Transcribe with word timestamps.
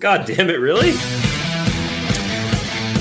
God 0.00 0.26
damn 0.26 0.48
it, 0.48 0.60
really? 0.60 0.92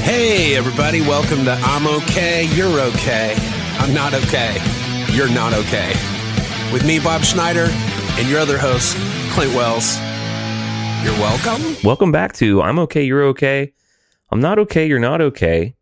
Hey, 0.02 0.56
everybody, 0.56 1.02
welcome 1.02 1.46
to 1.46 1.52
I'm 1.52 1.86
Okay, 1.86 2.46
You're 2.56 2.80
Okay. 2.80 3.36
I'm 3.78 3.94
not 3.94 4.16
okay. 4.16 4.58
You're 5.12 5.30
not 5.30 5.54
okay. 5.54 5.94
With 6.74 6.88
me, 6.88 6.98
Bob 7.00 7.22
Schneider, 7.22 7.68
and 8.18 8.28
your 8.28 8.40
other 8.40 8.58
host, 8.58 8.98
Clint 9.32 9.54
Wells. 9.54 9.96
You're 11.04 11.14
welcome. 11.22 11.76
Welcome 11.84 12.12
back 12.12 12.34
to 12.34 12.64
I'm 12.64 12.80
okay, 12.80 13.04
you're 13.04 13.26
okay. 13.26 13.74
I'm 14.32 14.42
not 14.42 14.58
okay, 14.58 14.88
you're 14.88 14.98
not 14.98 15.22
okay. 15.22 15.76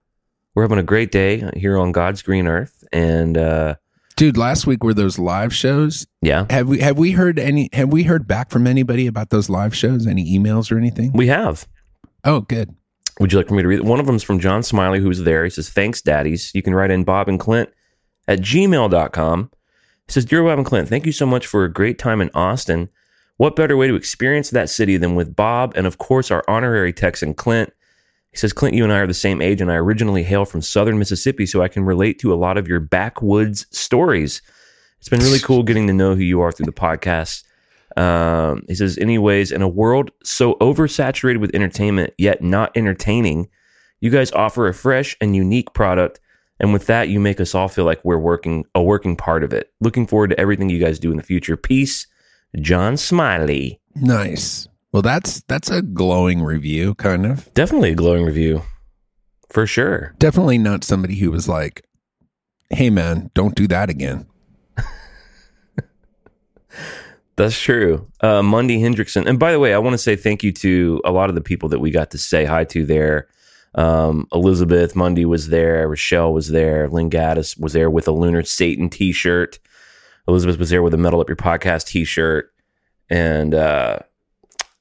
We're 0.53 0.63
having 0.63 0.79
a 0.79 0.83
great 0.83 1.13
day 1.13 1.49
here 1.55 1.77
on 1.77 1.93
God's 1.93 2.23
green 2.23 2.45
earth, 2.45 2.83
and 2.91 3.37
uh, 3.37 3.75
Dude, 4.17 4.37
last 4.37 4.65
week 4.65 4.83
were 4.83 4.93
those 4.93 5.19
live 5.19 5.53
shows. 5.53 6.07
yeah, 6.21 6.45
Have 6.49 6.69
we 6.69 6.79
have 6.79 6.97
we 6.97 7.11
heard 7.11 7.37
any 7.37 7.69
have 7.73 7.89
we 7.91 8.03
heard 8.03 8.27
back 8.27 8.49
from 8.49 8.65
anybody 8.65 9.07
about 9.07 9.29
those 9.29 9.49
live 9.49 9.75
shows? 9.75 10.07
Any 10.07 10.37
emails 10.37 10.71
or 10.71 10.77
anything? 10.77 11.11
we 11.13 11.27
have. 11.27 11.67
Oh, 12.23 12.41
good. 12.41 12.73
Would 13.19 13.31
you 13.31 13.39
like 13.39 13.47
for 13.49 13.53
me 13.55 13.61
to 13.61 13.67
read? 13.67 13.81
One 13.81 13.99
of 13.99 14.05
them's 14.05 14.23
from 14.23 14.39
John 14.39 14.63
Smiley, 14.63 14.99
who's 14.99 15.19
there. 15.23 15.43
He 15.43 15.49
says, 15.49 15.69
Thanks, 15.69 16.01
daddies. 16.01 16.51
You 16.53 16.61
can 16.61 16.73
write 16.73 16.91
in 16.91 17.03
Bob 17.03 17.27
and 17.29 17.39
Clint 17.39 17.69
at 18.27 18.39
gmail.com. 18.39 19.51
He 20.07 20.11
says, 20.11 20.25
Dear 20.25 20.43
Bob 20.43 20.57
and 20.59 20.65
Clint, 20.65 20.87
thank 20.89 21.05
you 21.05 21.11
so 21.11 21.25
much 21.25 21.45
for 21.47 21.63
a 21.63 21.71
great 21.71 21.97
time 21.99 22.21
in 22.21 22.29
Austin. 22.33 22.89
What 23.37 23.55
better 23.55 23.75
way 23.75 23.87
to 23.87 23.95
experience 23.95 24.49
that 24.51 24.69
city 24.69 24.95
than 24.97 25.15
with 25.15 25.35
Bob 25.35 25.73
and, 25.75 25.85
of 25.85 25.97
course, 25.97 26.31
our 26.31 26.43
honorary 26.47 26.93
Texan, 26.93 27.33
Clint? 27.33 27.71
He 28.35 28.39
says, 28.39 28.51
Clint, 28.51 28.75
you 28.75 28.83
and 28.83 28.91
I 28.91 28.97
are 28.97 29.07
the 29.07 29.13
same 29.13 29.41
age, 29.41 29.61
and 29.61 29.71
I 29.71 29.75
originally 29.75 30.21
hail 30.21 30.43
from 30.43 30.61
southern 30.61 30.99
Mississippi, 30.99 31.45
so 31.45 31.61
I 31.61 31.69
can 31.69 31.85
relate 31.85 32.19
to 32.19 32.33
a 32.33 32.35
lot 32.35 32.57
of 32.57 32.67
your 32.67 32.81
backwoods 32.81 33.65
stories. 33.71 34.41
It's 34.99 35.07
been 35.07 35.21
really 35.21 35.39
cool 35.39 35.63
getting 35.63 35.87
to 35.87 35.93
know 35.93 36.15
who 36.15 36.21
you 36.21 36.41
are 36.41 36.51
through 36.51 36.65
the 36.65 36.73
podcast. 36.73 37.45
Um, 37.95 38.63
he 38.67 38.75
says, 38.75 38.97
anyways, 38.97 39.53
in 39.53 39.61
a 39.61 39.69
world 39.69 40.11
so 40.25 40.55
oversaturated 40.55 41.37
with 41.37 41.55
entertainment, 41.55 42.13
yet 42.17 42.41
not 42.41 42.75
entertaining, 42.75 43.47
you 44.01 44.09
guys 44.09 44.33
offer 44.33 44.67
a 44.67 44.73
fresh 44.73 45.15
and 45.21 45.33
unique 45.33 45.73
product. 45.73 46.19
And 46.59 46.73
with 46.73 46.87
that, 46.87 47.07
you 47.07 47.21
make 47.21 47.39
us 47.39 47.55
all 47.55 47.69
feel 47.69 47.85
like 47.85 48.03
we're 48.03 48.17
working 48.17 48.65
a 48.75 48.83
working 48.83 49.15
part 49.15 49.45
of 49.45 49.53
it. 49.53 49.71
Looking 49.79 50.07
forward 50.07 50.31
to 50.31 50.39
everything 50.41 50.69
you 50.69 50.79
guys 50.79 50.99
do 50.99 51.09
in 51.09 51.15
the 51.15 51.23
future. 51.23 51.55
Peace, 51.55 52.05
John 52.59 52.97
Smiley. 52.97 53.79
Nice. 53.95 54.67
Well, 54.95 55.01
that's 55.01 55.41
that's 55.49 55.69
a 55.69 55.81
glowing 55.81 56.41
review, 56.41 56.95
kind 56.95 57.25
of. 57.25 57.53
Definitely 57.53 57.91
a 57.91 57.95
glowing 57.95 58.23
review. 58.23 58.61
For 59.49 59.67
sure. 59.67 60.15
Definitely 60.19 60.57
not 60.57 60.85
somebody 60.85 61.15
who 61.15 61.31
was 61.31 61.49
like, 61.49 61.85
"Hey, 62.69 62.89
man, 62.89 63.29
don't 63.33 63.55
do 63.55 63.67
that 63.67 63.89
again." 63.89 64.25
That's 67.35 67.59
true. 67.59 68.09
Uh, 68.21 68.41
Mundy 68.41 68.79
Hendrickson. 68.79 69.25
And 69.25 69.37
by 69.37 69.51
the 69.51 69.59
way, 69.59 69.73
I 69.73 69.79
want 69.79 69.95
to 69.95 69.97
say 69.97 70.15
thank 70.15 70.43
you 70.43 70.53
to 70.53 71.01
a 71.03 71.11
lot 71.11 71.27
of 71.27 71.35
the 71.35 71.41
people 71.41 71.67
that 71.67 71.79
we 71.79 71.91
got 71.91 72.11
to 72.11 72.17
say 72.17 72.45
hi 72.45 72.63
to 72.63 72.85
there. 72.85 73.27
Um, 73.73 74.29
Elizabeth 74.31 74.95
Mundy 74.95 75.25
was 75.25 75.49
there. 75.49 75.89
Rochelle 75.89 76.31
was 76.31 76.51
there. 76.51 76.87
Lynn 76.87 77.09
Gaddis 77.09 77.59
was 77.59 77.73
there 77.73 77.89
with 77.89 78.07
a 78.07 78.13
Lunar 78.13 78.43
Satan 78.43 78.89
t 78.89 79.11
shirt. 79.11 79.59
Elizabeth 80.25 80.57
was 80.57 80.69
there 80.69 80.81
with 80.81 80.93
a 80.93 80.97
Metal 80.97 81.19
Up 81.19 81.27
Your 81.27 81.35
Podcast 81.35 81.87
t 81.87 82.05
shirt. 82.05 82.53
And 83.09 83.53
uh, 83.53 83.99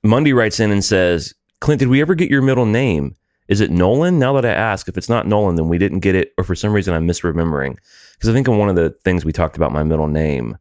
Mundy 0.05 0.33
writes 0.33 0.61
in 0.61 0.71
and 0.71 0.85
says, 0.85 1.35
Clint, 1.61 1.79
did 1.79 1.89
we 1.89 2.01
ever 2.01 2.15
get 2.15 2.31
your 2.31 2.43
middle 2.43 2.67
name? 2.67 3.17
Is 3.49 3.61
it 3.61 3.71
Nolan? 3.71 4.19
Now 4.19 4.33
that 4.35 4.45
I 4.45 4.51
ask, 4.53 4.89
if 4.89 4.97
it's 4.97 5.09
not 5.09 5.27
Nolan, 5.27 5.57
then 5.57 5.69
we 5.69 5.79
didn't 5.79 6.01
get 6.01 6.15
it, 6.15 6.33
or 6.39 6.45
for 6.45 6.55
some 6.55 6.73
reason 6.73 6.95
I'm 6.95 7.07
misremembering. 7.07 7.77
Because 8.15 8.29
I 8.29 8.33
think 8.33 8.49
in 8.49 8.59
one 8.59 8.69
of 8.69 8.77
the 8.77 8.91
things 9.05 9.25
we 9.25 9.33
talked 9.33 9.57
about 9.57 9.73
my 9.73 9.83
middle 9.83 10.07
name. 10.09 10.57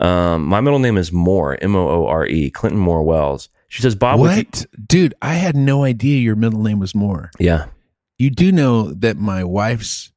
Um, 0.00 0.44
my 0.44 0.60
middle 0.60 0.80
name 0.80 0.96
is 0.96 1.12
Moore, 1.12 1.56
M 1.62 1.76
O 1.76 1.88
O 1.88 2.06
R 2.06 2.26
E, 2.26 2.50
Clinton 2.50 2.80
Moore 2.80 3.02
Wells. 3.02 3.48
She 3.68 3.80
says, 3.82 3.94
Bob, 3.94 4.20
would 4.20 4.30
you- 4.32 4.36
what, 4.44 4.66
dude? 4.86 5.14
I 5.22 5.34
had 5.34 5.56
no 5.56 5.84
idea 5.84 6.18
your 6.20 6.36
middle 6.36 6.62
name 6.62 6.78
was 6.78 6.94
Moore. 6.94 7.30
yeah, 7.38 7.66
You 8.18 8.30
do 8.30 8.50
know 8.52 8.92
that 8.92 9.16
my 9.16 9.42
wife's 9.44 10.10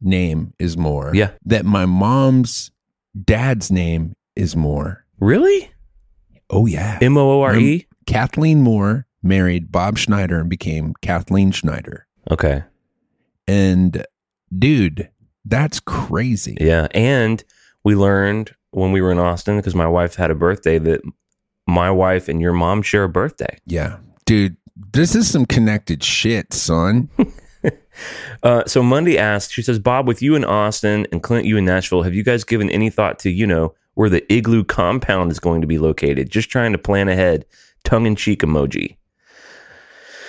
name 0.00 0.52
is 0.58 0.76
Moore. 0.76 1.12
Yeah. 1.14 1.30
That 1.44 1.64
my 1.64 1.84
mom's 1.86 2.70
dad's 3.24 3.70
name 3.70 4.14
is 4.36 4.56
Moore. 4.56 5.04
really? 5.20 5.70
Oh 6.52 6.66
yeah. 6.66 6.98
M 7.00 7.16
O 7.16 7.38
O 7.38 7.42
R 7.42 7.56
E? 7.56 7.86
Kathleen 8.06 8.60
Moore 8.60 9.06
married 9.22 9.72
Bob 9.72 9.98
Schneider 9.98 10.38
and 10.38 10.50
became 10.50 10.94
Kathleen 11.02 11.50
Schneider. 11.50 12.06
Okay. 12.30 12.62
And 13.48 14.06
dude, 14.56 15.08
that's 15.44 15.80
crazy. 15.80 16.56
Yeah. 16.60 16.88
And 16.92 17.42
we 17.84 17.96
learned 17.96 18.54
when 18.70 18.92
we 18.92 19.00
were 19.00 19.12
in 19.12 19.18
Austin, 19.18 19.56
because 19.56 19.74
my 19.74 19.86
wife 19.86 20.14
had 20.14 20.30
a 20.30 20.34
birthday, 20.34 20.78
that 20.78 21.00
my 21.66 21.90
wife 21.90 22.28
and 22.28 22.40
your 22.40 22.52
mom 22.52 22.82
share 22.82 23.04
a 23.04 23.08
birthday. 23.08 23.58
Yeah. 23.66 23.98
Dude, 24.24 24.56
this 24.92 25.14
is 25.14 25.30
some 25.30 25.46
connected 25.46 26.02
shit, 26.02 26.52
son. 26.52 27.08
Uh, 28.42 28.64
so 28.66 28.82
Mundy 28.82 29.18
asked, 29.18 29.52
she 29.52 29.62
says, 29.62 29.78
Bob, 29.78 30.08
with 30.08 30.22
you 30.22 30.34
in 30.34 30.44
Austin 30.44 31.06
and 31.12 31.22
Clint, 31.22 31.44
you 31.44 31.56
in 31.58 31.64
Nashville, 31.64 32.02
have 32.02 32.14
you 32.14 32.24
guys 32.24 32.42
given 32.42 32.70
any 32.70 32.90
thought 32.90 33.18
to, 33.20 33.30
you 33.30 33.46
know, 33.46 33.74
where 33.94 34.08
the 34.08 34.30
igloo 34.32 34.64
compound 34.64 35.30
is 35.30 35.38
going 35.40 35.60
to 35.60 35.66
be 35.66 35.78
located? 35.78 36.30
Just 36.30 36.48
trying 36.50 36.72
to 36.72 36.78
plan 36.78 37.08
ahead. 37.08 37.44
Tongue 37.84 38.06
in 38.06 38.16
cheek 38.16 38.42
emoji. 38.42 38.96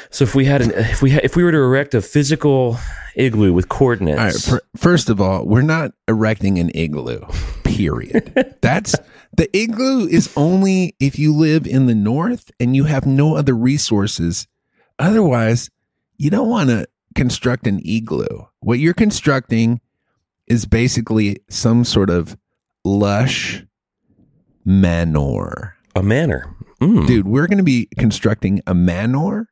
So 0.09 0.23
if 0.23 0.35
we 0.35 0.45
had 0.45 0.61
an, 0.61 0.71
if 0.71 1.01
we 1.01 1.09
had, 1.09 1.23
if 1.23 1.35
we 1.35 1.43
were 1.43 1.51
to 1.51 1.57
erect 1.57 1.93
a 1.95 2.01
physical 2.01 2.77
igloo 3.15 3.51
with 3.51 3.67
coordinates, 3.69 4.19
All 4.19 4.25
right. 4.25 4.61
fir- 4.63 4.67
first 4.77 5.09
of 5.09 5.19
all, 5.19 5.45
we're 5.45 5.61
not 5.63 5.91
erecting 6.07 6.59
an 6.59 6.69
igloo, 6.75 7.19
period. 7.63 8.31
That's 8.61 8.95
the 9.35 9.49
igloo 9.57 10.05
is 10.07 10.31
only 10.35 10.95
if 10.99 11.17
you 11.17 11.33
live 11.35 11.65
in 11.65 11.87
the 11.87 11.95
north 11.95 12.51
and 12.59 12.75
you 12.75 12.83
have 12.83 13.07
no 13.07 13.35
other 13.35 13.55
resources. 13.55 14.47
Otherwise, 14.99 15.71
you 16.17 16.29
don't 16.29 16.49
want 16.49 16.69
to 16.69 16.87
construct 17.15 17.65
an 17.65 17.79
igloo. 17.83 18.45
What 18.59 18.77
you're 18.77 18.93
constructing 18.93 19.81
is 20.45 20.65
basically 20.65 21.39
some 21.49 21.83
sort 21.83 22.11
of 22.11 22.37
lush 22.83 23.63
manor. 24.65 25.75
a 25.95 26.01
manor. 26.03 26.55
Mm. 26.81 27.05
Dude, 27.07 27.27
we're 27.27 27.47
going 27.47 27.59
to 27.59 27.63
be 27.63 27.87
constructing 27.97 28.61
a 28.67 28.73
manor, 28.73 29.47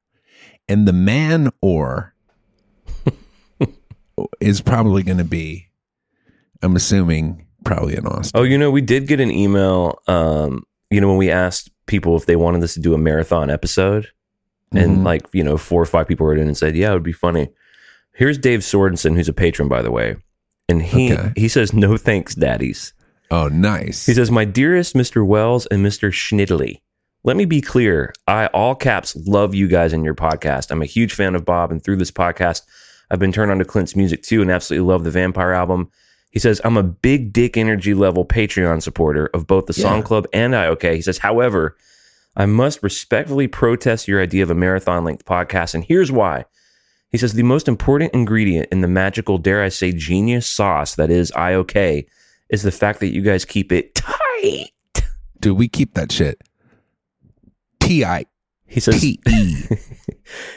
and 0.67 0.87
the 0.87 0.93
manor 0.93 2.13
is 4.39 4.61
probably 4.61 5.03
going 5.03 5.17
to 5.19 5.23
be, 5.23 5.67
I'm 6.61 6.75
assuming, 6.75 7.45
probably 7.63 7.95
in 7.95 8.05
Austin. 8.07 8.39
Oh, 8.39 8.43
you 8.43 8.57
know, 8.57 8.71
we 8.71 8.81
did 8.81 9.07
get 9.07 9.19
an 9.19 9.31
email. 9.31 9.99
Um, 10.07 10.63
you 10.89 10.99
know, 10.99 11.07
when 11.07 11.17
we 11.17 11.29
asked 11.31 11.69
people 11.85 12.15
if 12.17 12.25
they 12.25 12.35
wanted 12.35 12.63
us 12.63 12.73
to 12.73 12.79
do 12.79 12.93
a 12.93 12.97
marathon 12.97 13.49
episode, 13.49 14.07
and 14.73 14.99
Mhm. 14.99 15.05
like 15.05 15.21
you 15.33 15.43
know, 15.43 15.57
four 15.57 15.81
or 15.81 15.85
five 15.85 16.07
people 16.07 16.25
wrote 16.25 16.37
in 16.39 16.47
and 16.47 16.57
said, 16.57 16.75
"Yeah, 16.75 16.91
it 16.91 16.93
would 16.93 17.03
be 17.03 17.11
funny." 17.11 17.49
Here's 18.13 18.37
Dave 18.37 18.59
Sorensen, 18.61 19.15
who's 19.15 19.29
a 19.29 19.33
patron, 19.33 19.67
by 19.67 19.81
the 19.81 19.91
way, 19.91 20.15
and 20.69 20.81
he 20.81 21.13
Okay. 21.13 21.31
he 21.35 21.47
says, 21.47 21.73
"No 21.73 21.97
thanks, 21.97 22.35
daddies." 22.35 22.93
Oh, 23.31 23.47
nice. 23.47 24.05
He 24.05 24.13
says, 24.13 24.29
"My 24.29 24.45
dearest 24.45 24.93
Mr. 24.93 25.25
Wells 25.25 25.65
and 25.67 25.85
Mr. 25.85 26.11
Schnittely." 26.11 26.81
Let 27.23 27.37
me 27.37 27.45
be 27.45 27.61
clear. 27.61 28.13
I, 28.27 28.47
all 28.47 28.73
caps, 28.73 29.15
love 29.15 29.53
you 29.53 29.67
guys 29.67 29.93
and 29.93 30.03
your 30.03 30.15
podcast. 30.15 30.71
I'm 30.71 30.81
a 30.81 30.87
huge 30.87 31.13
fan 31.13 31.35
of 31.35 31.45
Bob, 31.45 31.71
and 31.71 31.83
through 31.83 31.97
this 31.97 32.11
podcast, 32.11 32.63
I've 33.11 33.19
been 33.19 33.31
turned 33.31 33.51
on 33.51 33.59
to 33.59 33.65
Clint's 33.65 33.95
music 33.95 34.23
too 34.23 34.41
and 34.41 34.49
absolutely 34.49 34.87
love 34.87 35.03
the 35.03 35.11
Vampire 35.11 35.51
album. 35.51 35.91
He 36.31 36.39
says, 36.39 36.61
I'm 36.63 36.77
a 36.77 36.83
big 36.83 37.31
dick 37.31 37.57
energy 37.57 37.93
level 37.93 38.25
Patreon 38.25 38.81
supporter 38.81 39.29
of 39.33 39.47
both 39.47 39.65
the 39.65 39.73
Song 39.73 40.01
Club 40.01 40.27
and 40.33 40.53
IOK. 40.53 40.95
He 40.95 41.01
says, 41.01 41.19
however, 41.19 41.77
I 42.35 42.45
must 42.45 42.81
respectfully 42.81 43.47
protest 43.47 44.07
your 44.07 44.21
idea 44.21 44.41
of 44.41 44.49
a 44.49 44.55
marathon 44.55 45.03
length 45.03 45.25
podcast, 45.25 45.75
and 45.75 45.83
here's 45.83 46.11
why. 46.11 46.45
He 47.09 47.17
says, 47.17 47.33
the 47.33 47.43
most 47.43 47.67
important 47.67 48.13
ingredient 48.13 48.69
in 48.71 48.81
the 48.81 48.87
magical, 48.87 49.37
dare 49.37 49.61
I 49.61 49.69
say, 49.69 49.91
genius 49.91 50.47
sauce 50.47 50.95
that 50.95 51.09
is 51.09 51.31
IOK 51.31 52.07
is 52.51 52.63
the 52.63 52.71
fact 52.71 52.99
that 52.99 53.13
you 53.13 53.21
guys 53.21 53.45
keep 53.45 53.71
it 53.71 53.95
tight. 53.95 54.71
Dude, 55.39 55.57
we 55.57 55.67
keep 55.67 55.95
that 55.95 56.11
shit. 56.11 56.41
T 57.79 58.05
I 58.05 58.25
He 58.67 58.79
says. 58.79 59.03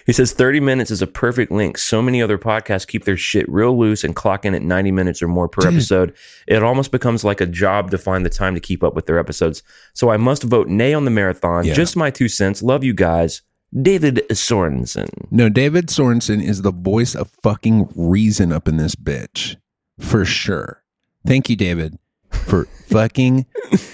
He 0.06 0.12
says 0.12 0.32
30 0.32 0.60
minutes 0.60 0.90
is 0.90 1.02
a 1.02 1.06
perfect 1.06 1.50
length. 1.50 1.80
So 1.80 2.00
many 2.00 2.22
other 2.22 2.38
podcasts 2.38 2.86
keep 2.86 3.04
their 3.04 3.16
shit 3.16 3.48
real 3.48 3.76
loose 3.76 4.04
and 4.04 4.14
clock 4.14 4.44
in 4.44 4.54
at 4.54 4.62
90 4.62 4.92
minutes 4.92 5.22
or 5.22 5.28
more 5.28 5.48
per 5.48 5.62
Dude. 5.62 5.74
episode. 5.74 6.14
It 6.46 6.62
almost 6.62 6.92
becomes 6.92 7.24
like 7.24 7.40
a 7.40 7.46
job 7.46 7.90
to 7.90 7.98
find 7.98 8.24
the 8.24 8.30
time 8.30 8.54
to 8.54 8.60
keep 8.60 8.84
up 8.84 8.94
with 8.94 9.06
their 9.06 9.18
episodes. 9.18 9.62
So 9.92 10.10
I 10.10 10.16
must 10.16 10.42
vote 10.44 10.68
nay 10.68 10.94
on 10.94 11.04
the 11.04 11.10
marathon. 11.10 11.64
Yeah. 11.64 11.74
Just 11.74 11.96
my 11.96 12.10
two 12.10 12.28
cents. 12.28 12.62
Love 12.62 12.84
you 12.84 12.94
guys. 12.94 13.42
David 13.80 14.22
Sorensen. 14.30 15.08
No, 15.32 15.48
David 15.48 15.88
Sorensen 15.88 16.40
is 16.40 16.62
the 16.62 16.70
voice 16.70 17.16
of 17.16 17.32
fucking 17.42 17.88
reason 17.96 18.52
up 18.52 18.68
in 18.68 18.76
this 18.76 18.94
bitch. 18.94 19.56
For 19.98 20.24
sure. 20.24 20.83
Thank 21.26 21.48
you, 21.48 21.56
David, 21.56 21.98
for 22.30 22.64
fucking 22.88 23.46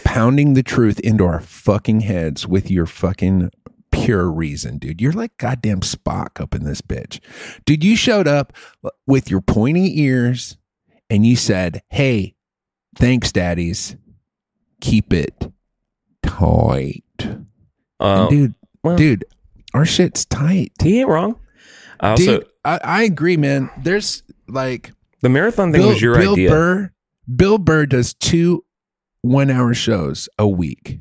pounding 0.04 0.54
the 0.54 0.62
truth 0.62 0.98
into 1.00 1.24
our 1.24 1.40
fucking 1.40 2.00
heads 2.00 2.46
with 2.46 2.70
your 2.70 2.86
fucking 2.86 3.50
pure 3.92 4.30
reason, 4.30 4.78
dude. 4.78 5.00
You're 5.00 5.12
like 5.12 5.36
goddamn 5.36 5.80
Spock 5.80 6.40
up 6.40 6.54
in 6.54 6.64
this 6.64 6.80
bitch. 6.80 7.20
Dude, 7.64 7.84
you 7.84 7.96
showed 7.96 8.26
up 8.28 8.52
with 9.06 9.30
your 9.30 9.40
pointy 9.40 10.00
ears 10.00 10.56
and 11.08 11.24
you 11.26 11.36
said, 11.36 11.82
Hey, 11.88 12.34
thanks, 12.96 13.30
daddies. 13.32 13.96
Keep 14.80 15.12
it 15.12 15.52
tight. 16.22 17.04
And 17.20 17.46
um, 18.00 18.28
dude, 18.28 18.54
well- 18.82 18.96
dude, 18.96 19.24
Our 19.74 19.84
shit's 19.84 20.24
tight. 20.24 20.72
He 20.82 21.00
ain't 21.00 21.08
wrong. 21.08 21.38
I 22.00 22.10
also, 22.12 22.38
Dude, 22.38 22.48
I, 22.64 22.80
I 22.82 23.02
agree, 23.02 23.36
man. 23.36 23.70
There's 23.78 24.22
like 24.48 24.90
the 25.20 25.28
marathon 25.28 25.70
thing 25.70 25.82
Bill, 25.82 25.90
was 25.90 26.00
your 26.00 26.16
Bill 26.16 26.32
idea. 26.32 26.50
Burr. 26.50 26.92
Bill 27.36 27.58
Burr 27.58 27.86
does 27.86 28.14
two 28.14 28.64
one 29.22 29.50
hour 29.50 29.74
shows 29.74 30.28
a 30.38 30.48
week. 30.48 30.98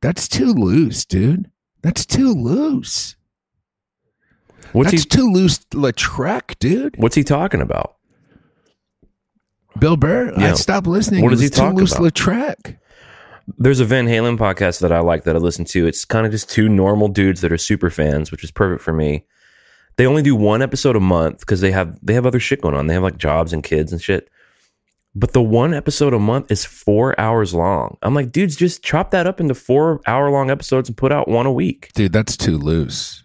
That's 0.00 0.28
too 0.28 0.52
loose, 0.52 1.04
dude. 1.04 1.50
That's 1.82 2.04
too 2.04 2.32
loose. 2.32 3.16
What's 4.72 4.90
That's 4.90 5.02
he? 5.04 5.08
too 5.08 5.30
loose, 5.30 5.58
Lautrec, 5.72 6.58
dude. 6.58 6.96
What's 6.96 7.14
he 7.14 7.24
talking 7.24 7.60
about? 7.60 7.96
Bill 9.78 9.96
Burr. 9.96 10.32
Yeah. 10.38 10.52
I 10.52 10.54
stopped 10.54 10.86
listening. 10.86 11.22
What 11.22 11.30
does 11.30 11.40
he 11.40 11.46
was 11.46 11.58
too 11.58 11.70
loose, 11.70 11.92
about? 11.92 12.04
There's 13.58 13.80
a 13.80 13.84
Van 13.84 14.06
Halen 14.06 14.38
podcast 14.38 14.80
that 14.80 14.92
I 14.92 15.00
like 15.00 15.24
that 15.24 15.34
I 15.34 15.38
listen 15.38 15.64
to. 15.66 15.86
It's 15.86 16.04
kind 16.04 16.24
of 16.24 16.32
just 16.32 16.48
two 16.48 16.68
normal 16.68 17.08
dudes 17.08 17.40
that 17.40 17.52
are 17.52 17.58
super 17.58 17.90
fans, 17.90 18.30
which 18.30 18.44
is 18.44 18.50
perfect 18.50 18.82
for 18.82 18.92
me. 18.92 19.26
They 19.96 20.06
only 20.06 20.22
do 20.22 20.36
one 20.36 20.62
episode 20.62 20.96
a 20.96 21.00
month 21.00 21.40
because 21.40 21.60
they 21.60 21.72
have 21.72 21.98
they 22.02 22.14
have 22.14 22.24
other 22.24 22.40
shit 22.40 22.62
going 22.62 22.74
on. 22.74 22.86
They 22.86 22.94
have 22.94 23.02
like 23.02 23.18
jobs 23.18 23.52
and 23.52 23.62
kids 23.62 23.92
and 23.92 24.00
shit. 24.00 24.30
But 25.14 25.32
the 25.34 25.42
one 25.42 25.74
episode 25.74 26.14
a 26.14 26.18
month 26.18 26.50
is 26.50 26.64
four 26.64 27.18
hours 27.20 27.52
long. 27.52 27.98
I'm 28.02 28.14
like, 28.14 28.32
dudes, 28.32 28.56
just 28.56 28.82
chop 28.82 29.10
that 29.10 29.26
up 29.26 29.40
into 29.40 29.54
four 29.54 30.00
hour 30.06 30.30
long 30.30 30.50
episodes 30.50 30.88
and 30.88 30.96
put 30.96 31.12
out 31.12 31.28
one 31.28 31.44
a 31.44 31.52
week. 31.52 31.90
Dude, 31.94 32.12
that's 32.12 32.36
too 32.36 32.56
loose. 32.56 33.22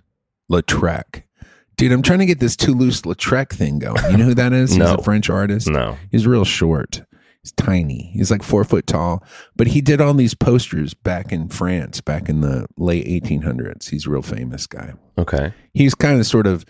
Lautrec. 0.52 1.24
Dude, 1.78 1.92
I'm 1.92 2.02
trying 2.02 2.20
to 2.20 2.26
get 2.26 2.40
this 2.40 2.56
too 2.56 2.74
loose 2.74 3.02
Lautrec 3.02 3.52
thing 3.52 3.80
going. 3.80 4.04
You 4.12 4.18
know 4.18 4.26
who 4.26 4.34
that 4.34 4.52
is? 4.52 4.72
He's 4.76 4.82
a 4.84 5.02
French 5.02 5.30
artist. 5.30 5.68
No, 5.70 5.98
He's 6.12 6.26
real 6.28 6.44
short. 6.44 7.04
He's 7.44 7.52
tiny. 7.54 8.10
He's 8.14 8.32
like 8.32 8.42
four 8.44 8.64
foot 8.64 8.88
tall. 8.88 9.24
But 9.56 9.68
he 9.68 9.80
did 9.80 10.02
all 10.02 10.14
these 10.14 10.34
posters 10.34 10.94
back 10.94 11.32
in 11.32 11.50
France, 11.50 12.02
back 12.02 12.30
in 12.30 12.42
the 12.42 12.66
late 12.78 13.06
1800s. 13.06 13.90
He's 13.90 14.08
a 14.08 14.10
real 14.10 14.22
famous 14.24 14.66
guy. 14.68 14.94
okay. 15.18 15.54
He's 15.74 15.94
kind 15.96 16.20
of 16.20 16.26
sort 16.26 16.48
of 16.48 16.66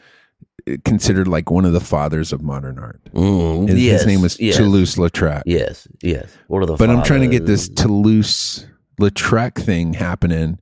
considered 0.84 1.28
like 1.28 1.50
one 1.52 1.66
of 1.66 1.74
the 1.74 1.80
fathers 1.80 2.34
of 2.34 2.42
modern 2.42 2.80
art. 2.80 3.00
Mm, 3.14 3.70
His, 3.70 3.84
yes, 3.84 4.00
his 4.02 4.08
name 4.08 4.22
was 4.22 4.40
yes, 4.40 4.58
Toulouse-Lautrec. 4.58 5.44
Yes, 5.46 5.88
yes. 6.02 6.30
What 6.48 6.64
are 6.64 6.66
the? 6.66 6.76
But 6.76 6.90
I'm 6.90 7.04
trying 7.04 7.22
to 7.22 7.28
get 7.28 7.46
this? 7.46 7.70
Toulouse-Lautrec 7.70 9.56
thing 9.56 9.94
happening. 9.94 10.60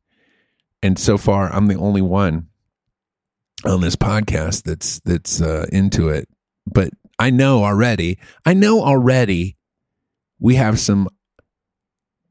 And 0.83 0.99
so 0.99 1.17
far, 1.17 1.51
I'm 1.51 1.67
the 1.67 1.75
only 1.77 2.01
one 2.01 2.47
on 3.65 3.81
this 3.81 3.95
podcast 3.95 4.63
that's 4.63 4.99
that's 4.99 5.41
uh, 5.41 5.65
into 5.71 6.09
it. 6.09 6.27
But 6.67 6.89
I 7.17 7.29
know 7.29 7.63
already. 7.63 8.19
I 8.45 8.53
know 8.53 8.81
already. 8.81 9.57
We 10.39 10.55
have 10.55 10.79
some 10.79 11.07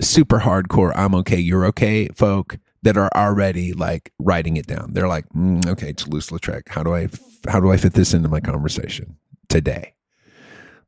super 0.00 0.40
hardcore. 0.40 0.93
I'm 0.94 1.14
okay. 1.16 1.38
You're 1.38 1.64
okay, 1.66 2.08
folk 2.08 2.58
that 2.82 2.99
are 2.99 3.11
already 3.16 3.72
like 3.72 4.12
writing 4.19 4.58
it 4.58 4.66
down. 4.66 4.93
They're 4.93 5.08
like, 5.08 5.26
mm, 5.31 5.66
okay, 5.66 5.94
Toulouse-Lautrec. 5.94 6.69
How 6.69 6.82
do 6.82 6.94
I 6.94 7.08
how 7.49 7.61
do 7.61 7.70
I 7.70 7.76
fit 7.76 7.94
this 7.94 8.14
into 8.14 8.29
my 8.29 8.41
conversation 8.41 9.17
today? 9.49 9.94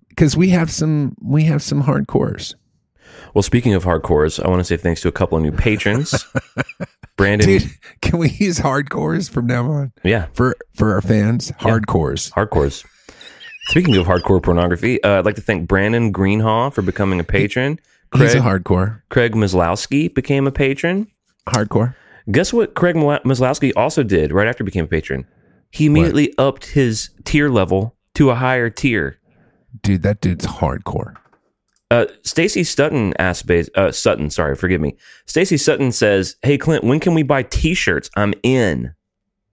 Because 0.09 0.37
we 0.37 0.51
have 0.51 0.71
some 0.71 1.17
we 1.21 1.45
have 1.45 1.63
some 1.63 1.83
hardcores. 1.83 2.55
Well, 3.35 3.43
speaking 3.43 3.75
of 3.75 3.85
hardcores, 3.85 4.43
I 4.43 4.49
want 4.49 4.61
to 4.61 4.65
say 4.65 4.77
thanks 4.77 5.01
to 5.03 5.09
a 5.09 5.13
couple 5.13 5.37
of 5.37 5.45
new 5.45 5.53
patrons. 5.53 6.25
Brandon, 7.17 7.47
Dude, 7.47 7.71
can 8.03 8.19
we 8.19 8.31
use 8.31 8.59
hardcores 8.59 9.31
from 9.31 9.47
now 9.47 9.71
on 9.71 9.93
yeah, 10.05 10.27
for 10.33 10.57
for 10.75 10.95
our 10.95 11.01
fans? 11.01 11.53
Hardcores. 11.53 12.31
hardcores. 12.33 12.85
Speaking 13.69 13.97
of 13.97 14.07
hardcore 14.07 14.43
pornography, 14.43 15.03
uh, 15.03 15.19
I'd 15.19 15.25
like 15.25 15.35
to 15.35 15.41
thank 15.41 15.67
Brandon 15.67 16.13
Greenhaw 16.13 16.73
for 16.73 16.83
becoming 16.83 17.19
a 17.19 17.25
patron. 17.25 17.81
He's 18.13 18.33
Craig, 18.33 18.37
a 18.37 18.41
hardcore. 18.41 19.03
Craig 19.09 19.33
Maslowski 19.33 20.15
became 20.15 20.47
a 20.47 20.53
patron. 20.53 21.11
Hardcore. 21.49 21.95
Guess 22.31 22.53
what 22.53 22.75
Craig 22.75 22.95
Maslowski 22.95 23.73
also 23.77 24.03
did 24.03 24.33
right 24.33 24.47
after 24.47 24.63
he 24.63 24.67
became 24.67 24.85
a 24.85 24.89
patron? 24.89 25.27
He 25.71 25.87
immediately 25.87 26.33
upped 26.39 26.67
his 26.67 27.11
tier 27.25 27.49
level 27.49 27.97
to 28.15 28.31
a 28.31 28.35
higher 28.35 28.71
tier. 28.71 29.19
Dude, 29.83 30.03
that 30.03 30.21
dude's 30.21 30.47
hardcore. 30.47 31.17
Uh, 31.91 32.07
Stacy 32.23 32.65
Sutton 32.65 33.15
asked, 33.19 33.49
uh, 33.51 33.93
Sutton, 33.93 34.31
sorry, 34.31 34.57
forgive 34.57 34.81
me. 34.81 34.97
Stacy 35.27 35.57
Sutton 35.57 35.93
says, 35.93 36.37
Hey, 36.43 36.59
Clint, 36.59 36.83
when 36.83 36.99
can 36.99 37.15
we 37.15 37.23
buy 37.23 37.45
t 37.45 37.75
shirts? 37.75 38.11
I'm 38.17 38.35
in. 38.43 38.95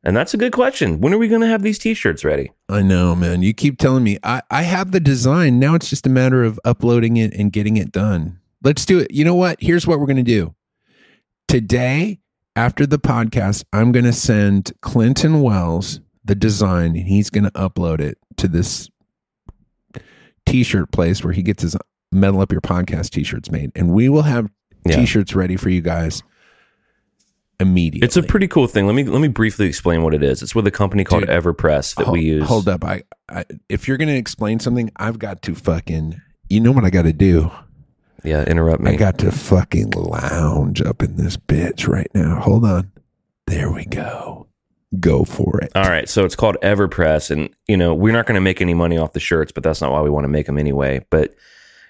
And 0.03 0.17
that's 0.17 0.33
a 0.33 0.37
good 0.37 0.51
question. 0.51 0.99
When 0.99 1.13
are 1.13 1.17
we 1.17 1.27
going 1.29 1.41
to 1.41 1.47
have 1.47 1.61
these 1.61 1.79
t 1.79 1.93
shirts 1.93 2.25
ready? 2.25 2.51
I 2.67 2.81
know, 2.81 3.15
man. 3.15 3.41
You 3.43 3.53
keep 3.53 3.77
telling 3.77 4.03
me 4.03 4.17
I, 4.23 4.41
I 4.49 4.63
have 4.63 4.91
the 4.91 4.99
design. 4.99 5.59
Now 5.59 5.75
it's 5.75 5.89
just 5.89 6.07
a 6.07 6.09
matter 6.09 6.43
of 6.43 6.59
uploading 6.65 7.17
it 7.17 7.33
and 7.33 7.51
getting 7.51 7.77
it 7.77 7.91
done. 7.91 8.39
Let's 8.63 8.85
do 8.85 8.99
it. 8.99 9.11
You 9.11 9.23
know 9.25 9.35
what? 9.35 9.57
Here's 9.61 9.85
what 9.85 9.99
we're 9.99 10.07
going 10.07 10.17
to 10.17 10.23
do. 10.23 10.55
Today, 11.47 12.19
after 12.55 12.85
the 12.85 12.99
podcast, 12.99 13.63
I'm 13.73 13.91
going 13.91 14.05
to 14.05 14.13
send 14.13 14.71
Clinton 14.81 15.41
Wells 15.41 15.99
the 16.25 16.35
design 16.35 16.95
and 16.95 17.07
he's 17.07 17.29
going 17.29 17.43
to 17.43 17.51
upload 17.51 17.99
it 17.99 18.17
to 18.37 18.47
this 18.47 18.89
t 20.45 20.63
shirt 20.63 20.91
place 20.91 21.23
where 21.23 21.33
he 21.33 21.41
gets 21.41 21.63
his 21.63 21.75
metal 22.11 22.41
up 22.41 22.51
your 22.51 22.61
podcast 22.61 23.09
t 23.09 23.23
shirts 23.23 23.49
made. 23.51 23.71
And 23.75 23.91
we 23.93 24.09
will 24.09 24.21
have 24.23 24.49
Yeah. 24.85 24.97
t 24.97 25.05
shirts 25.05 25.35
ready 25.35 25.55
for 25.57 25.69
you 25.69 25.81
guys 25.81 26.21
immediately. 27.59 28.05
It's 28.05 28.17
a 28.17 28.23
pretty 28.23 28.47
cool 28.47 28.67
thing. 28.67 28.85
Let 28.85 28.95
me 28.95 29.03
let 29.03 29.21
me 29.21 29.27
briefly 29.29 29.65
explain 29.67 30.03
what 30.03 30.13
it 30.13 30.23
is. 30.23 30.41
It's 30.41 30.55
with 30.55 30.67
a 30.67 30.71
company 30.71 31.03
called 31.03 31.21
Dude, 31.25 31.29
Everpress 31.29 31.95
that 31.95 32.05
Hol- 32.05 32.13
we 32.13 32.21
use. 32.21 32.47
Hold 32.47 32.67
up. 32.67 32.83
I, 32.83 33.03
I 33.29 33.45
if 33.69 33.87
you're 33.87 33.97
going 33.97 34.09
to 34.09 34.15
explain 34.17 34.59
something, 34.59 34.91
I've 34.97 35.19
got 35.19 35.41
to 35.43 35.55
fucking 35.55 36.21
you 36.49 36.59
know 36.59 36.71
what 36.71 36.83
I 36.85 36.89
got 36.89 37.03
to 37.03 37.13
do? 37.13 37.51
Yeah, 38.23 38.43
interrupt 38.43 38.81
me. 38.81 38.91
I 38.91 38.95
got 38.95 39.17
to 39.19 39.31
fucking 39.31 39.91
lounge 39.91 40.81
up 40.81 41.03
in 41.03 41.17
this 41.17 41.37
bitch 41.37 41.87
right 41.87 42.09
now. 42.13 42.39
Hold 42.39 42.65
on. 42.65 42.91
There 43.47 43.71
we 43.71 43.85
go. 43.85 44.47
Go 44.99 45.23
for 45.25 45.59
it. 45.59 45.71
All 45.75 45.89
right, 45.89 46.07
so 46.07 46.23
it's 46.23 46.35
called 46.35 46.55
Everpress, 46.61 47.31
and 47.31 47.49
you 47.67 47.75
know 47.75 47.95
we're 47.95 48.13
not 48.13 48.27
going 48.27 48.35
to 48.35 48.41
make 48.41 48.61
any 48.61 48.75
money 48.75 48.97
off 48.97 49.13
the 49.13 49.19
shirts, 49.19 49.51
but 49.51 49.63
that's 49.63 49.81
not 49.81 49.91
why 49.91 50.01
we 50.01 50.09
want 50.09 50.23
to 50.23 50.29
make 50.29 50.45
them 50.45 50.57
anyway. 50.57 51.03
But 51.09 51.35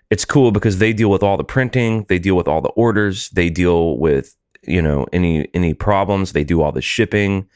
it's 0.09 0.25
cool 0.25 0.51
because 0.51 0.77
they 0.77 0.94
deal 0.94 1.09
with 1.09 1.21
all 1.21 1.35
the 1.35 1.44
printing, 1.44 2.06
they 2.07 2.18
deal 2.18 2.35
with 2.35 2.47
all 2.47 2.62
the 2.62 2.69
orders, 2.69 3.30
they 3.30 3.50
deal 3.50 3.97
with 3.97 4.35
you 4.65 4.81
know 4.81 5.06
any 5.12 5.50
any 5.53 5.74
problems, 5.74 6.31
they 6.31 6.45
do 6.45 6.62
all 6.62 6.71
the 6.71 6.81
shipping. 6.81 7.47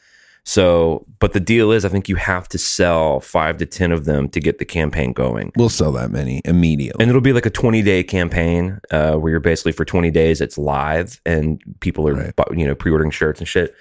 So, 0.48 1.04
but 1.20 1.34
the 1.34 1.40
deal 1.40 1.72
is, 1.72 1.84
I 1.84 1.90
think 1.90 2.08
you 2.08 2.16
have 2.16 2.48
to 2.48 2.58
sell 2.58 3.20
five 3.20 3.58
to 3.58 3.66
ten 3.66 3.92
of 3.92 4.06
them 4.06 4.30
to 4.30 4.40
get 4.40 4.58
the 4.58 4.64
campaign 4.64 5.12
going, 5.12 5.52
We'll 5.56 5.68
sell 5.68 5.92
that 5.92 6.10
many 6.10 6.40
immediately. 6.46 7.02
and 7.02 7.10
it'll 7.10 7.20
be 7.20 7.34
like 7.34 7.44
a 7.44 7.50
twenty 7.50 7.82
day 7.82 8.02
campaign 8.02 8.80
uh, 8.90 9.16
where 9.16 9.30
you're 9.30 9.40
basically 9.40 9.72
for 9.72 9.84
twenty 9.84 10.10
days 10.10 10.40
it's 10.40 10.56
live, 10.56 11.20
and 11.26 11.60
people 11.80 12.08
are 12.08 12.14
Right. 12.14 12.34
you 12.56 12.66
know 12.66 12.74
pre 12.74 12.90
ordering 12.90 13.10
shirts 13.10 13.40
and 13.40 13.46
shit. 13.48 13.74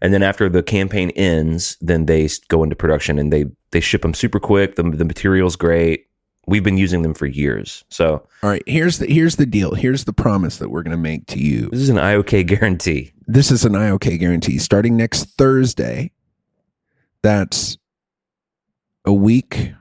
And 0.00 0.14
then 0.14 0.22
after 0.22 0.48
the 0.48 0.62
campaign 0.62 1.10
ends, 1.10 1.76
then 1.82 2.06
they 2.06 2.28
go 2.48 2.62
into 2.62 2.74
production 2.74 3.18
and 3.18 3.30
they 3.30 3.44
they 3.72 3.80
ship 3.80 4.00
them 4.00 4.14
super 4.14 4.40
quick. 4.40 4.76
The 4.76 4.82
the 4.82 5.04
material's 5.04 5.56
great. 5.56 6.06
We've 6.46 6.62
been 6.62 6.76
using 6.76 7.02
them 7.02 7.14
for 7.14 7.26
years. 7.26 7.84
So 7.88 8.26
All 8.42 8.50
right, 8.50 8.62
here's 8.66 8.98
the 8.98 9.06
here's 9.06 9.36
the 9.36 9.46
deal. 9.46 9.74
Here's 9.74 10.04
the 10.04 10.12
promise 10.12 10.58
that 10.58 10.70
we're 10.70 10.82
going 10.82 10.96
to 10.96 11.02
make 11.02 11.26
to 11.28 11.38
you. 11.38 11.68
this 11.70 11.80
is 11.80 11.88
an 11.88 11.96
IOK 11.96 12.46
guarantee. 12.46 13.12
This 13.26 13.50
is 13.50 13.64
an 13.64 13.72
IOK 13.72 14.18
guarantee 14.18 14.58
starting 14.58 14.96
next 14.96 15.24
Thursday. 15.38 16.10
That's 17.22 17.78
a 19.04 19.12
week 19.12 19.72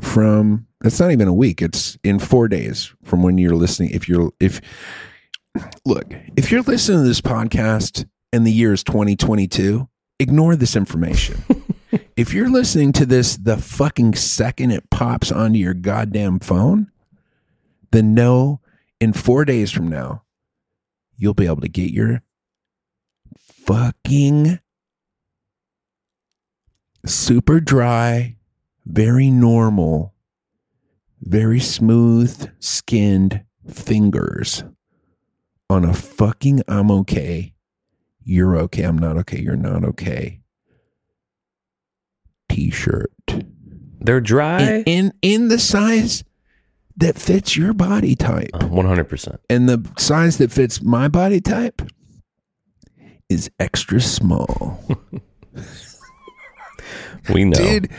from 0.00 0.66
that's 0.80 1.00
not 1.00 1.10
even 1.10 1.26
a 1.26 1.34
week. 1.34 1.60
It's 1.60 1.98
in 2.04 2.20
4 2.20 2.46
days 2.48 2.94
from 3.02 3.22
when 3.22 3.36
you're 3.38 3.56
listening 3.56 3.90
if 3.90 4.08
you're 4.08 4.30
if 4.38 4.60
look, 5.84 6.12
if 6.36 6.52
you're 6.52 6.62
listening 6.62 6.98
to 6.98 7.08
this 7.08 7.20
podcast 7.20 8.06
and 8.32 8.46
the 8.46 8.52
year 8.52 8.72
is 8.72 8.84
2022, 8.84 9.88
ignore 10.20 10.54
this 10.54 10.76
information. 10.76 11.42
if 12.18 12.34
you're 12.34 12.50
listening 12.50 12.90
to 12.90 13.06
this 13.06 13.36
the 13.36 13.56
fucking 13.56 14.12
second 14.12 14.72
it 14.72 14.90
pops 14.90 15.30
onto 15.30 15.56
your 15.56 15.72
goddamn 15.72 16.40
phone, 16.40 16.90
then 17.92 18.12
know 18.12 18.60
in 19.00 19.12
4 19.12 19.44
days 19.44 19.70
from 19.70 19.86
now 19.86 20.24
you'll 21.16 21.32
be 21.32 21.46
able 21.46 21.60
to 21.60 21.68
get 21.68 21.92
your 21.92 22.24
fucking 23.38 24.58
super 27.06 27.60
dry, 27.60 28.36
very 28.84 29.30
normal, 29.30 30.12
very 31.20 31.60
smooth 31.60 32.50
skinned 32.58 33.44
fingers 33.70 34.64
on 35.70 35.84
a 35.84 35.94
fucking 35.94 36.62
I'm 36.66 36.90
okay, 36.90 37.54
you're 38.24 38.56
okay, 38.56 38.82
I'm 38.82 38.98
not 38.98 39.16
okay, 39.18 39.38
you're 39.38 39.54
not 39.54 39.84
okay 39.84 40.40
t 42.58 42.70
shirt. 42.70 43.12
They're 44.00 44.20
dry. 44.20 44.62
In, 44.62 44.82
in 44.86 45.12
in 45.22 45.48
the 45.48 45.58
size 45.58 46.24
that 46.96 47.18
fits 47.18 47.56
your 47.56 47.72
body 47.72 48.14
type. 48.14 48.50
Uh, 48.54 48.66
one 48.66 48.86
hundred 48.86 49.08
percent. 49.08 49.40
And 49.48 49.68
the 49.68 49.88
size 49.98 50.38
that 50.38 50.50
fits 50.50 50.82
my 50.82 51.08
body 51.08 51.40
type 51.40 51.82
is 53.28 53.50
extra 53.58 54.00
small. 54.00 54.82
We 57.30 57.44
know. 57.44 57.58
Dude, 57.58 57.90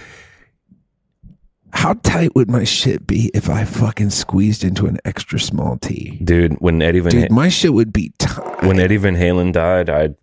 how 1.71 1.93
tight 1.93 2.33
would 2.33 2.49
my 2.49 2.63
shit 2.63 3.05
be 3.05 3.29
if 3.35 3.47
I 3.47 3.63
fucking 3.63 4.09
squeezed 4.09 4.63
into 4.63 4.87
an 4.87 4.97
extra 5.05 5.39
small 5.39 5.77
tee? 5.77 6.19
Dude, 6.23 6.53
when 6.59 6.81
Eddie 6.81 7.01
Van 7.01 7.11
Dude, 7.11 7.31
my 7.31 7.49
shit 7.49 7.73
would 7.73 7.93
be 7.93 8.11
tight. 8.17 8.63
when 8.63 8.79
Eddie 8.79 8.97
Van 8.97 9.15
Halen 9.15 9.53
died, 9.53 9.87
I 9.87 10.15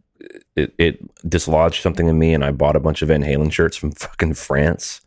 it, 0.57 0.75
it 0.79 1.29
dislodged 1.29 1.83
something 1.83 2.09
in 2.09 2.19
me, 2.19 2.35
and 2.35 2.45
I 2.45 2.51
bought 2.53 2.77
a 2.77 2.81
bunch 2.81 3.03
of 3.03 3.09
Van 3.09 3.23
Halen 3.23 3.53
shirts 3.53 3.77
from 3.77 3.91
fucking 3.93 4.35
France. 4.35 5.01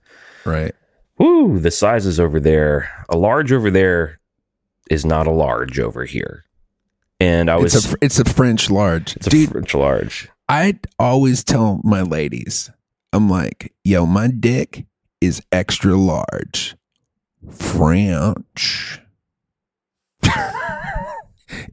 Right. 0.45 0.73
Woo, 1.17 1.59
the 1.59 1.71
sizes 1.71 2.19
over 2.19 2.39
there, 2.39 3.05
a 3.09 3.17
large 3.17 3.51
over 3.51 3.69
there 3.69 4.19
is 4.89 5.05
not 5.05 5.27
a 5.27 5.31
large 5.31 5.79
over 5.79 6.05
here. 6.05 6.45
And 7.19 7.49
I 7.51 7.57
was, 7.57 7.75
It's 7.75 7.93
a 7.93 7.97
it's 8.01 8.19
a 8.19 8.25
French 8.25 8.69
large. 8.69 9.15
it's 9.17 9.27
a 9.27 9.29
Dude, 9.29 9.49
French 9.51 9.73
large. 9.75 10.29
I 10.47 10.79
always 10.97 11.43
tell 11.43 11.81
my 11.83 12.01
ladies, 12.01 12.71
I'm 13.11 13.29
like, 13.29 13.73
yo, 13.83 14.05
my 14.05 14.27
dick 14.27 14.85
is 15.19 15.41
extra 15.51 15.95
large. 15.95 16.77
French. 17.51 19.01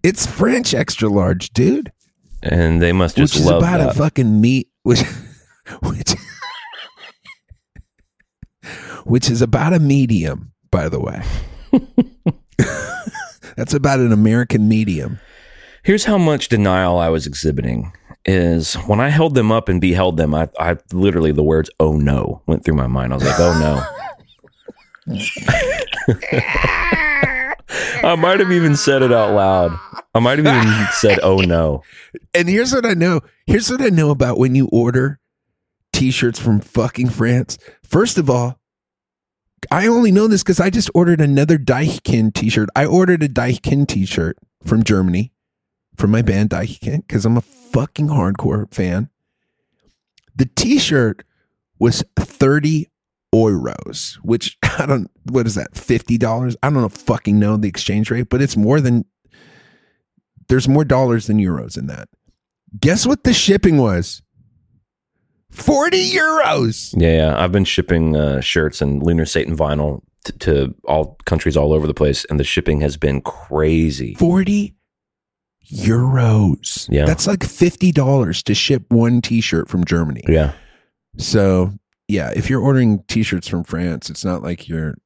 it's 0.03 0.27
French 0.27 0.75
extra 0.75 1.09
large, 1.09 1.51
dude. 1.51 1.93
And 2.49 2.81
they 2.81 2.93
must 2.93 3.17
just 3.17 3.35
which 3.35 3.41
is 3.41 3.47
love 3.47 3.63
about 3.63 3.79
that. 3.79 3.91
a 3.91 3.95
fucking 3.95 4.41
meat 4.41 4.69
which 4.83 5.01
which 5.83 6.15
which 9.05 9.31
is 9.31 9.43
about 9.43 9.73
a 9.73 9.81
medium, 9.81 10.53
by 10.71 10.89
the 10.89 11.01
way. 11.01 11.23
That's 13.57 13.75
about 13.75 14.01
an 14.01 14.13
American 14.13 14.69
medium. 14.69 15.19
Here's 15.83 16.05
how 16.05 16.19
much 16.19 16.49
denial 16.49 16.99
I 16.99 17.09
was 17.09 17.27
exhibiting 17.27 17.93
is 18.25 18.75
when 18.75 19.01
I 19.01 19.09
held 19.09 19.35
them 19.35 19.53
up 19.53 19.69
and 19.69 19.81
beheld 19.81 20.17
them, 20.17 20.35
I, 20.35 20.49
I 20.59 20.77
literally 20.93 21.33
the 21.33 21.45
words 21.45 21.71
"oh 21.81 21.97
no" 21.97 22.43
went 22.47 22.65
through 22.65 22.75
my 22.75 22.87
mind. 22.87 23.13
I 23.13 23.17
was 23.17 23.25
like, 23.25 23.41
"Oh 23.41 23.59
no." 23.59 23.83
I 28.03 28.17
might 28.17 28.41
have 28.41 28.53
even 28.53 28.77
said 28.77 29.03
it 29.03 29.13
out 29.13 29.35
loud. 29.35 29.79
I 30.15 30.19
might 30.19 30.39
have 30.39 30.47
even 30.47 30.87
said 30.93 31.19
"oh 31.23 31.39
no." 31.39 31.83
And 32.35 32.49
here's 32.49 32.73
what 32.73 32.87
I 32.87 32.95
know. 32.95 33.21
Here's 33.47 33.71
what 33.71 33.83
I 33.83 33.89
know 33.89 34.11
about 34.11 34.39
when 34.39 34.55
you 34.55 34.69
order 34.73 35.21
t-shirts 35.93 36.39
from 36.39 36.61
fucking 36.61 37.09
France. 37.11 37.59
First 37.83 38.19
of 38.19 38.29
all, 38.29 38.59
I 39.71 39.87
only 39.87 40.13
know 40.13 40.27
this 40.27 40.43
because 40.43 40.61
I 40.61 40.71
just 40.71 40.91
ordered 40.95 41.21
another 41.21 41.59
Deichkind 41.59 42.35
t-shirt. 42.35 42.69
I 42.77 42.85
ordered 42.87 43.23
a 43.23 43.29
Deichkind 43.29 43.89
t-shirt 43.89 44.39
from 44.65 44.83
Germany 44.83 45.33
from 45.97 46.11
my 46.11 46.23
band 46.23 46.51
Deichkind 46.51 47.07
because 47.07 47.25
I'm 47.25 47.37
a 47.37 47.43
fucking 47.43 48.09
hardcore 48.09 48.73
fan. 48.73 49.09
The 50.35 50.47
t-shirt 50.47 51.25
was 51.79 52.05
30 52.19 52.89
euros, 53.45 54.15
which 54.23 54.57
I 54.79 54.87
don't 54.87 55.11
what 55.31 55.47
is 55.47 55.55
that, 55.55 55.73
$50? 55.75 56.57
I 56.63 56.71
don't 56.71 56.83
know 56.83 56.89
fucking 56.89 57.39
know 57.39 57.57
the 57.57 57.69
exchange 57.69 58.11
rate, 58.11 58.29
but 58.29 58.41
it's 58.43 58.57
more 58.57 58.81
than 58.81 59.05
there's 60.49 60.69
more 60.69 60.85
dollars 60.85 61.27
than 61.27 61.39
euros 61.39 61.77
in 61.77 61.87
that. 61.89 62.09
Guess 62.79 63.07
what 63.07 63.25
the 63.25 63.33
shipping 63.33 63.79
was? 63.79 64.23
40 65.51 66.11
euros. 66.11 66.95
Yeah, 66.97 67.17
yeah. 67.31 67.43
I've 67.43 67.53
been 67.53 67.65
shipping 67.65 68.15
uh, 68.17 68.41
shirts 68.41 68.81
and 68.83 69.03
Lunar 69.03 69.25
Satan 69.25 69.57
vinyl 69.57 70.03
t- 70.25 70.33
to 70.41 70.75
all 70.85 71.17
countries 71.25 71.57
all 71.57 71.73
over 71.73 71.87
the 71.87 71.95
place, 71.95 72.25
and 72.27 72.39
the 72.39 72.45
shipping 72.45 72.81
has 72.83 72.97
been 72.97 73.23
crazy. 73.23 74.15
40 74.15 74.75
euros. 75.73 76.87
Yeah. 76.91 77.07
That's 77.07 77.27
like 77.27 77.41
$50 77.41 78.43
to 78.43 78.55
ship 78.55 78.85
one 78.89 79.21
t-shirt 79.21 79.69
from 79.69 79.85
Germany. 79.85 80.23
Yeah, 80.29 80.53
So, 81.19 81.73
yeah, 82.09 82.33
if 82.35 82.49
you're 82.49 82.61
ordering 82.61 83.03
t-shirts 83.09 83.49
from 83.49 83.65
France, 83.65 84.11
it's 84.11 84.25
not 84.25 84.43
like 84.43 84.69
you're 84.69 84.97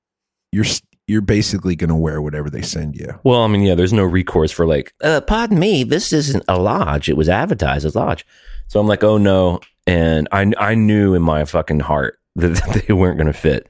you're 0.52 0.66
you're 1.06 1.20
basically 1.20 1.74
going 1.74 1.88
to 1.88 1.96
wear 1.96 2.22
whatever 2.22 2.48
they 2.48 2.62
send 2.62 2.94
you. 2.94 3.18
Well, 3.24 3.42
I 3.42 3.48
mean, 3.48 3.62
yeah, 3.62 3.74
there's 3.74 3.92
no 3.92 4.04
recourse 4.04 4.52
for 4.52 4.64
like, 4.64 4.94
uh, 5.02 5.20
pardon 5.22 5.58
me, 5.58 5.82
this 5.82 6.12
isn't 6.12 6.44
a 6.46 6.56
lodge. 6.56 7.08
It 7.08 7.16
was 7.16 7.28
advertised 7.28 7.84
as 7.84 7.96
lodge. 7.96 8.24
So 8.68 8.78
I'm 8.78 8.86
like, 8.86 9.02
oh 9.02 9.18
no. 9.18 9.58
And 9.88 10.28
I, 10.30 10.52
I 10.56 10.76
knew 10.76 11.14
in 11.14 11.22
my 11.22 11.44
fucking 11.44 11.80
heart 11.80 12.16
that 12.36 12.84
they 12.86 12.94
weren't 12.94 13.18
going 13.18 13.26
to 13.26 13.32
fit, 13.32 13.68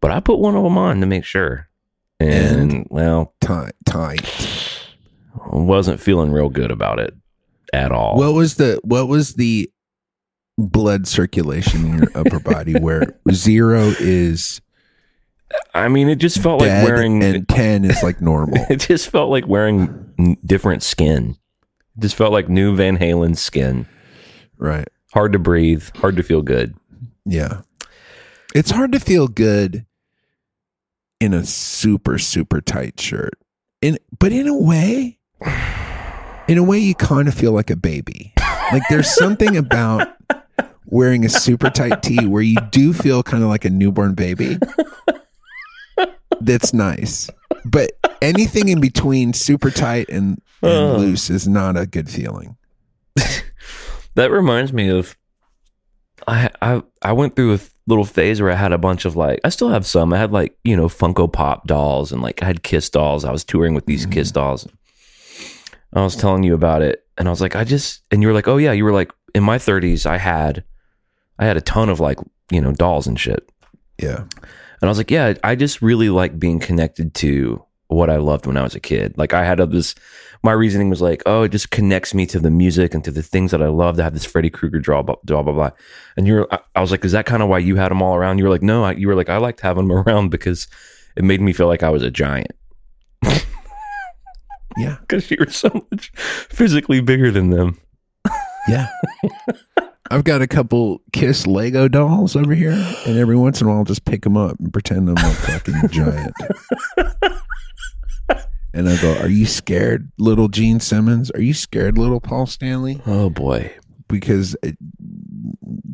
but 0.00 0.10
I 0.10 0.20
put 0.20 0.38
one 0.38 0.56
of 0.56 0.64
them 0.64 0.78
on 0.78 1.00
to 1.00 1.06
make 1.06 1.24
sure. 1.24 1.68
And, 2.18 2.86
well, 2.90 3.34
Tight, 3.42 3.72
tight. 3.84 4.22
Wasn't 5.52 6.00
feeling 6.00 6.32
real 6.32 6.48
good 6.48 6.70
about 6.70 6.98
it 6.98 7.14
at 7.72 7.92
all. 7.92 8.16
What 8.16 8.34
was 8.34 8.56
the 8.56 8.80
what 8.84 9.08
was 9.08 9.34
the 9.34 9.70
blood 10.66 11.06
circulation 11.06 11.84
in 11.86 11.98
your 11.98 12.08
upper 12.14 12.40
body 12.40 12.74
where 12.74 13.18
0 13.30 13.94
is 13.98 14.60
I 15.74 15.88
mean, 15.88 16.08
it 16.08 16.16
just 16.16 16.38
felt 16.38 16.60
like 16.60 16.84
wearing, 16.84 17.22
and 17.22 17.48
10 17.48 17.84
is 17.84 18.02
like 18.02 18.20
normal. 18.20 18.64
it 18.70 18.80
just 18.80 19.08
felt 19.10 19.30
like 19.30 19.46
wearing 19.46 20.36
different 20.44 20.82
skin. 20.82 21.36
It 21.96 22.02
just 22.02 22.14
felt 22.14 22.32
like 22.32 22.48
new 22.48 22.76
Van 22.76 22.98
Halen 22.98 23.36
skin. 23.36 23.86
right. 24.58 24.88
Hard 25.12 25.32
to 25.32 25.40
breathe, 25.40 25.88
hard 25.96 26.16
to 26.16 26.22
feel 26.22 26.40
good. 26.40 26.76
Yeah. 27.24 27.62
It's 28.54 28.70
hard 28.70 28.92
to 28.92 29.00
feel 29.00 29.26
good 29.26 29.84
in 31.20 31.34
a 31.34 31.44
super, 31.44 32.16
super 32.16 32.60
tight 32.60 33.00
shirt. 33.00 33.34
In 33.82 33.98
but 34.18 34.30
in 34.30 34.46
a 34.46 34.56
way, 34.56 35.18
in 36.46 36.58
a 36.58 36.62
way 36.62 36.78
you 36.78 36.94
kind 36.94 37.26
of 37.26 37.34
feel 37.34 37.52
like 37.52 37.70
a 37.70 37.76
baby. 37.76 38.32
Like 38.72 38.82
there's 38.88 39.12
something 39.12 39.56
about 39.56 40.08
wearing 40.90 41.24
a 41.24 41.28
super 41.28 41.70
tight 41.70 42.02
tee 42.02 42.26
where 42.26 42.42
you 42.42 42.56
do 42.70 42.92
feel 42.92 43.22
kind 43.22 43.42
of 43.42 43.48
like 43.48 43.64
a 43.64 43.70
newborn 43.70 44.14
baby. 44.14 44.58
That's 46.40 46.72
nice. 46.72 47.28
But 47.64 47.92
anything 48.22 48.68
in 48.68 48.80
between 48.80 49.32
super 49.32 49.70
tight 49.70 50.08
and, 50.08 50.40
and 50.62 50.72
Oh. 50.72 50.96
loose 50.96 51.30
is 51.30 51.46
not 51.46 51.76
a 51.76 51.86
good 51.86 52.08
feeling. 52.08 52.56
That 54.16 54.30
reminds 54.30 54.72
me 54.72 54.88
of 54.88 55.16
I 56.26 56.50
I 56.60 56.82
I 57.02 57.12
went 57.12 57.36
through 57.36 57.54
a 57.54 57.60
little 57.86 58.04
phase 58.04 58.42
where 58.42 58.50
I 58.50 58.56
had 58.56 58.72
a 58.72 58.78
bunch 58.78 59.04
of 59.04 59.16
like 59.16 59.40
I 59.44 59.48
still 59.48 59.68
have 59.68 59.86
some. 59.86 60.12
I 60.12 60.18
had 60.18 60.32
like, 60.32 60.56
you 60.64 60.76
know, 60.76 60.88
Funko 60.88 61.32
Pop 61.32 61.66
dolls 61.66 62.12
and 62.12 62.20
like 62.20 62.42
I 62.42 62.46
had 62.46 62.62
Kiss 62.62 62.90
dolls. 62.90 63.24
I 63.24 63.32
was 63.32 63.44
touring 63.44 63.74
with 63.74 63.86
these 63.86 64.06
Kiss 64.06 64.28
mm-hmm. 64.28 64.40
dolls. 64.40 64.68
I 65.92 66.02
was 66.02 66.16
telling 66.16 66.42
you 66.42 66.54
about 66.54 66.82
it 66.82 67.04
and 67.18 67.28
I 67.28 67.30
was 67.30 67.40
like, 67.40 67.56
I 67.56 67.64
just 67.64 68.02
and 68.10 68.22
you 68.22 68.28
were 68.28 68.34
like, 68.34 68.48
"Oh 68.48 68.58
yeah, 68.58 68.72
you 68.72 68.84
were 68.84 68.92
like 68.92 69.12
in 69.34 69.42
my 69.42 69.58
30s 69.58 70.06
I 70.06 70.18
had 70.18 70.64
I 71.40 71.46
had 71.46 71.56
a 71.56 71.60
ton 71.60 71.88
of 71.88 71.98
like, 71.98 72.18
you 72.52 72.60
know, 72.60 72.72
dolls 72.72 73.08
and 73.08 73.18
shit." 73.18 73.50
Yeah. 74.00 74.24
And 74.80 74.88
I 74.88 74.88
was 74.88 74.98
like, 74.98 75.10
yeah, 75.10 75.34
I 75.44 75.54
just 75.56 75.82
really 75.82 76.08
like 76.08 76.38
being 76.38 76.58
connected 76.58 77.14
to 77.16 77.62
what 77.88 78.08
I 78.08 78.16
loved 78.16 78.46
when 78.46 78.56
I 78.56 78.62
was 78.62 78.74
a 78.74 78.80
kid. 78.80 79.14
Like 79.18 79.34
I 79.34 79.44
had 79.44 79.58
this, 79.70 79.94
my 80.42 80.52
reasoning 80.52 80.88
was 80.88 81.02
like, 81.02 81.22
oh, 81.26 81.42
it 81.42 81.50
just 81.50 81.70
connects 81.70 82.14
me 82.14 82.24
to 82.26 82.38
the 82.40 82.50
music 82.50 82.94
and 82.94 83.04
to 83.04 83.10
the 83.10 83.22
things 83.22 83.50
that 83.50 83.62
I 83.62 83.66
love 83.66 83.96
to 83.96 84.02
have 84.02 84.14
this 84.14 84.24
Freddy 84.24 84.48
Krueger 84.48 84.78
draw, 84.78 85.02
blah, 85.02 85.16
blah, 85.24 85.42
blah, 85.42 85.52
blah. 85.52 85.70
And 86.16 86.26
you're, 86.26 86.46
I, 86.50 86.60
I 86.76 86.80
was 86.80 86.90
like, 86.92 87.04
is 87.04 87.12
that 87.12 87.26
kind 87.26 87.42
of 87.42 87.48
why 87.48 87.58
you 87.58 87.76
had 87.76 87.90
them 87.90 88.00
all 88.00 88.14
around? 88.14 88.38
You 88.38 88.44
were 88.44 88.50
like, 88.50 88.62
no, 88.62 88.84
I, 88.84 88.92
you 88.92 89.08
were 89.08 89.16
like, 89.16 89.28
I 89.28 89.36
liked 89.36 89.60
having 89.60 89.88
them 89.88 89.98
around 90.08 90.30
because 90.30 90.66
it 91.16 91.24
made 91.24 91.40
me 91.40 91.52
feel 91.52 91.66
like 91.66 91.82
I 91.82 91.90
was 91.90 92.02
a 92.02 92.10
giant 92.10 92.52
Yeah. 94.78 94.96
because 95.00 95.30
you 95.30 95.36
were 95.40 95.50
so 95.50 95.84
much 95.90 96.10
physically 96.14 97.00
bigger 97.00 97.30
than 97.30 97.50
them. 97.50 97.78
Yeah. 98.68 98.88
I've 100.10 100.24
got 100.24 100.42
a 100.42 100.46
couple 100.48 101.02
Kiss 101.12 101.46
Lego 101.46 101.86
dolls 101.86 102.34
over 102.34 102.52
here, 102.54 102.72
and 103.06 103.16
every 103.16 103.36
once 103.36 103.60
in 103.60 103.66
a 103.66 103.70
while 103.70 103.78
I'll 103.78 103.84
just 103.84 104.04
pick 104.04 104.22
them 104.22 104.36
up 104.36 104.58
and 104.58 104.72
pretend 104.72 105.08
I'm 105.08 105.16
a 105.16 105.30
fucking 105.34 105.74
giant. 105.90 106.34
And 108.72 108.88
I 108.88 109.00
go, 109.00 109.16
Are 109.18 109.28
you 109.28 109.46
scared, 109.46 110.10
little 110.18 110.48
Gene 110.48 110.80
Simmons? 110.80 111.30
Are 111.32 111.40
you 111.40 111.54
scared, 111.54 111.98
little 111.98 112.20
Paul 112.20 112.46
Stanley? 112.46 113.00
Oh 113.06 113.30
boy. 113.30 113.72
Because 114.08 114.56
uh, 114.64 114.70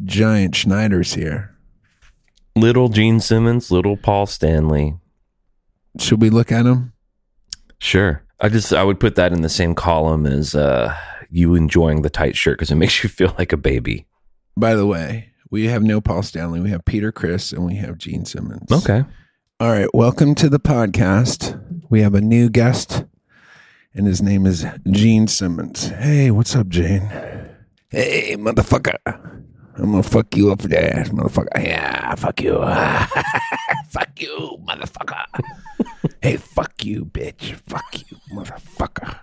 Giant 0.04 0.54
Schneider's 0.54 1.14
here. 1.14 1.54
Little 2.54 2.88
Gene 2.88 3.20
Simmons, 3.20 3.70
little 3.70 3.96
Paul 3.96 4.26
Stanley. 4.26 4.94
Should 5.98 6.22
we 6.22 6.30
look 6.30 6.52
at 6.52 6.66
him? 6.66 6.92
Sure. 7.78 8.22
I 8.40 8.48
just 8.48 8.72
I 8.72 8.84
would 8.84 9.00
put 9.00 9.14
that 9.16 9.32
in 9.32 9.42
the 9.42 9.48
same 9.48 9.74
column 9.74 10.26
as 10.26 10.54
uh 10.54 10.94
you 11.30 11.54
enjoying 11.54 12.02
the 12.02 12.10
tight 12.10 12.36
shirt 12.36 12.58
because 12.58 12.70
it 12.70 12.76
makes 12.76 13.02
you 13.02 13.08
feel 13.08 13.34
like 13.38 13.52
a 13.52 13.56
baby. 13.56 14.06
By 14.56 14.74
the 14.74 14.86
way, 14.86 15.32
we 15.50 15.66
have 15.66 15.82
no 15.82 16.00
Paul 16.00 16.22
Stanley. 16.22 16.60
We 16.60 16.70
have 16.70 16.84
Peter 16.84 17.12
Criss 17.12 17.52
and 17.52 17.64
we 17.64 17.76
have 17.76 17.98
Gene 17.98 18.24
Simmons. 18.24 18.70
Okay. 18.70 19.04
All 19.58 19.70
right, 19.70 19.88
welcome 19.94 20.34
to 20.34 20.48
the 20.48 20.60
podcast. 20.60 21.60
We 21.88 22.02
have 22.02 22.14
a 22.14 22.20
new 22.20 22.50
guest, 22.50 23.04
and 23.94 24.06
his 24.06 24.20
name 24.20 24.44
is 24.44 24.66
Gene 24.90 25.28
Simmons. 25.28 25.88
Hey, 25.88 26.30
what's 26.30 26.54
up, 26.54 26.68
Gene? 26.68 27.10
Hey, 27.88 28.36
motherfucker. 28.36 28.98
I'm 29.78 29.90
gonna 29.90 30.02
fuck 30.02 30.36
you 30.36 30.52
up 30.52 30.60
there, 30.60 31.04
motherfucker. 31.08 31.62
Yeah, 31.62 32.14
fuck 32.16 32.40
you. 32.42 32.54
fuck 33.88 34.20
you, 34.20 34.58
motherfucker. 34.66 35.24
hey, 36.22 36.36
fuck 36.36 36.84
you, 36.84 37.04
bitch. 37.06 37.54
Fuck 37.66 38.10
you, 38.10 38.18
motherfucker. 38.34 39.20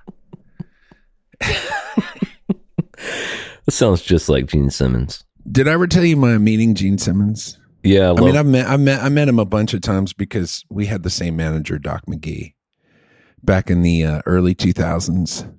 That 3.65 3.71
sounds 3.71 4.01
just 4.01 4.27
like 4.27 4.47
Gene 4.47 4.69
Simmons. 4.69 5.23
Did 5.49 5.67
I 5.69 5.71
ever 5.71 5.87
tell 5.87 6.03
you 6.03 6.17
my 6.17 6.37
meeting 6.37 6.75
Gene 6.75 6.97
Simmons? 6.97 7.57
Yeah, 7.81 8.11
I 8.11 8.19
mean, 8.21 8.35
I've 8.35 8.45
met, 8.45 8.67
I 8.67 8.77
met, 8.77 9.01
I 9.01 9.09
met 9.09 9.27
him 9.29 9.39
a 9.39 9.45
bunch 9.45 9.73
of 9.73 9.81
times 9.81 10.13
because 10.13 10.65
we 10.69 10.85
had 10.85 11.03
the 11.03 11.09
same 11.09 11.35
manager, 11.35 11.77
Doc 11.77 12.03
McGhee, 12.05 12.53
back 13.41 13.69
in 13.69 13.81
the 13.81 14.05
uh, 14.05 14.21
early 14.25 14.55
2000s. 14.55 15.53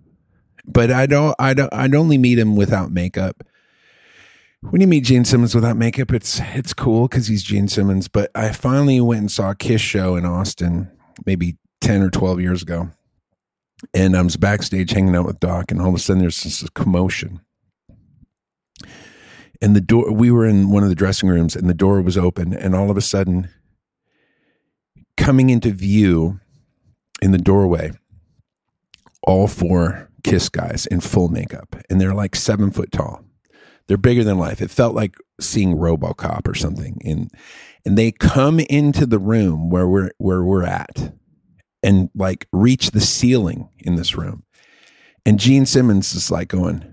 but 0.67 0.91
I 0.91 1.07
don't. 1.07 1.35
I 1.39 1.55
don't. 1.55 1.73
I'd 1.73 1.95
only 1.95 2.19
meet 2.19 2.39
him 2.39 2.57
without 2.57 2.91
makeup. 2.91 3.43
When 4.63 4.81
you 4.81 4.87
meet 4.87 5.05
Gene 5.05 5.27
Simmons 5.27 5.55
without 5.55 5.77
makeup, 5.77 6.13
it's 6.13 6.41
it's 6.55 6.73
cool 6.73 7.09
because 7.09 7.27
he's 7.27 7.43
Gene 7.43 7.69
Simmons. 7.69 8.09
But 8.09 8.31
I 8.35 8.53
finally 8.53 9.01
went 9.01 9.21
and 9.21 9.31
saw 9.31 9.51
a 9.51 9.55
Kiss 9.55 9.83
show 9.83 10.17
in 10.17 10.25
Austin, 10.25 10.91
maybe 11.27 11.57
ten 11.83 12.01
or 12.03 12.09
twelve 12.11 12.41
years 12.41 12.63
ago, 12.63 12.91
and 13.93 14.17
I 14.17 14.23
was 14.23 14.37
backstage 14.37 14.93
hanging 14.93 15.15
out 15.17 15.27
with 15.27 15.41
Doc, 15.41 15.71
and 15.71 15.81
all 15.81 15.89
of 15.89 15.95
a 15.95 15.99
sudden 15.99 16.21
there's 16.21 16.43
this 16.43 16.67
commotion, 16.71 17.41
and 19.61 19.77
the 19.77 19.81
door. 19.81 20.13
We 20.13 20.31
were 20.31 20.47
in 20.47 20.71
one 20.71 20.83
of 20.83 20.89
the 20.89 20.95
dressing 20.95 21.29
rooms, 21.29 21.57
and 21.57 21.69
the 21.69 21.75
door 21.75 22.01
was 22.01 22.17
open, 22.17 22.55
and 22.55 22.75
all 22.75 22.91
of 22.91 22.97
a 22.97 23.03
sudden, 23.03 23.49
coming 25.17 25.51
into 25.51 25.71
view 25.71 26.41
in 27.21 27.33
the 27.33 27.39
doorway, 27.39 27.93
all 29.23 29.49
four 29.49 30.11
Kiss 30.25 30.49
guys 30.49 30.87
in 30.87 31.01
full 31.01 31.29
makeup, 31.29 31.77
and 31.91 32.01
they're 32.01 32.15
like 32.15 32.35
seven 32.35 32.71
foot 32.71 32.91
tall. 32.91 33.23
They're 33.87 33.99
bigger 33.99 34.25
than 34.25 34.39
life. 34.39 34.63
It 34.63 34.71
felt 34.71 34.95
like 34.95 35.17
seeing 35.39 35.77
RoboCop 35.77 36.49
or 36.49 36.55
something. 36.55 36.99
And 37.05 37.31
and 37.85 37.99
they 37.99 38.13
come 38.13 38.61
into 38.61 39.05
the 39.05 39.19
room 39.19 39.69
where 39.69 39.87
we're 39.87 40.11
where 40.17 40.43
we're 40.43 40.65
at, 40.65 41.13
and 41.85 42.09
like 42.15 42.49
reach 42.51 42.91
the 42.91 43.01
ceiling 43.01 43.69
in 43.79 43.95
this 43.95 44.17
room. 44.17 44.43
And 45.27 45.39
Gene 45.39 45.67
Simmons 45.67 46.15
is 46.15 46.31
like 46.31 46.49
going. 46.49 46.91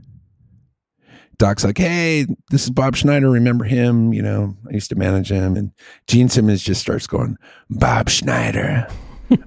Doc's 1.38 1.63
like, 1.63 1.79
hey, 1.79 2.27
this 2.51 2.65
is 2.65 2.69
Bob 2.69 2.95
Schneider. 2.95 3.29
Remember 3.31 3.65
him? 3.65 4.13
You 4.13 4.21
know, 4.21 4.55
I 4.69 4.74
used 4.74 4.89
to 4.89 4.95
manage 4.95 5.31
him. 5.31 5.55
And 5.55 5.71
Gene 6.05 6.29
Simmons 6.29 6.62
just 6.62 6.81
starts 6.81 7.07
going, 7.07 7.36
Bob 7.71 8.10
Schneider, 8.10 8.88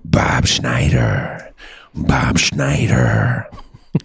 Bob 0.05 0.47
Schneider, 0.47 1.53
Bob 1.95 2.39
Schneider. 2.39 3.49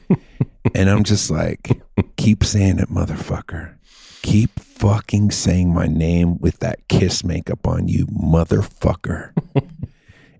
and 0.75 0.89
I'm 0.89 1.03
just 1.03 1.31
like, 1.31 1.81
keep 2.17 2.43
saying 2.43 2.77
it, 2.77 2.89
motherfucker. 2.89 3.75
Keep 4.21 4.59
fucking 4.59 5.31
saying 5.31 5.73
my 5.73 5.87
name 5.87 6.37
with 6.37 6.59
that 6.59 6.87
kiss 6.89 7.23
makeup 7.23 7.65
on 7.65 7.87
you, 7.87 8.05
motherfucker. 8.07 9.31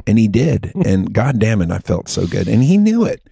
and 0.08 0.18
he 0.18 0.28
did. 0.28 0.72
Hmm. 0.74 0.82
And 0.86 1.14
god 1.14 1.40
damn 1.40 1.62
it, 1.62 1.72
I 1.72 1.80
felt 1.80 2.10
so 2.10 2.28
good. 2.28 2.48
And 2.48 2.64
he 2.64 2.78
knew 2.78 3.06
it. 3.06 3.28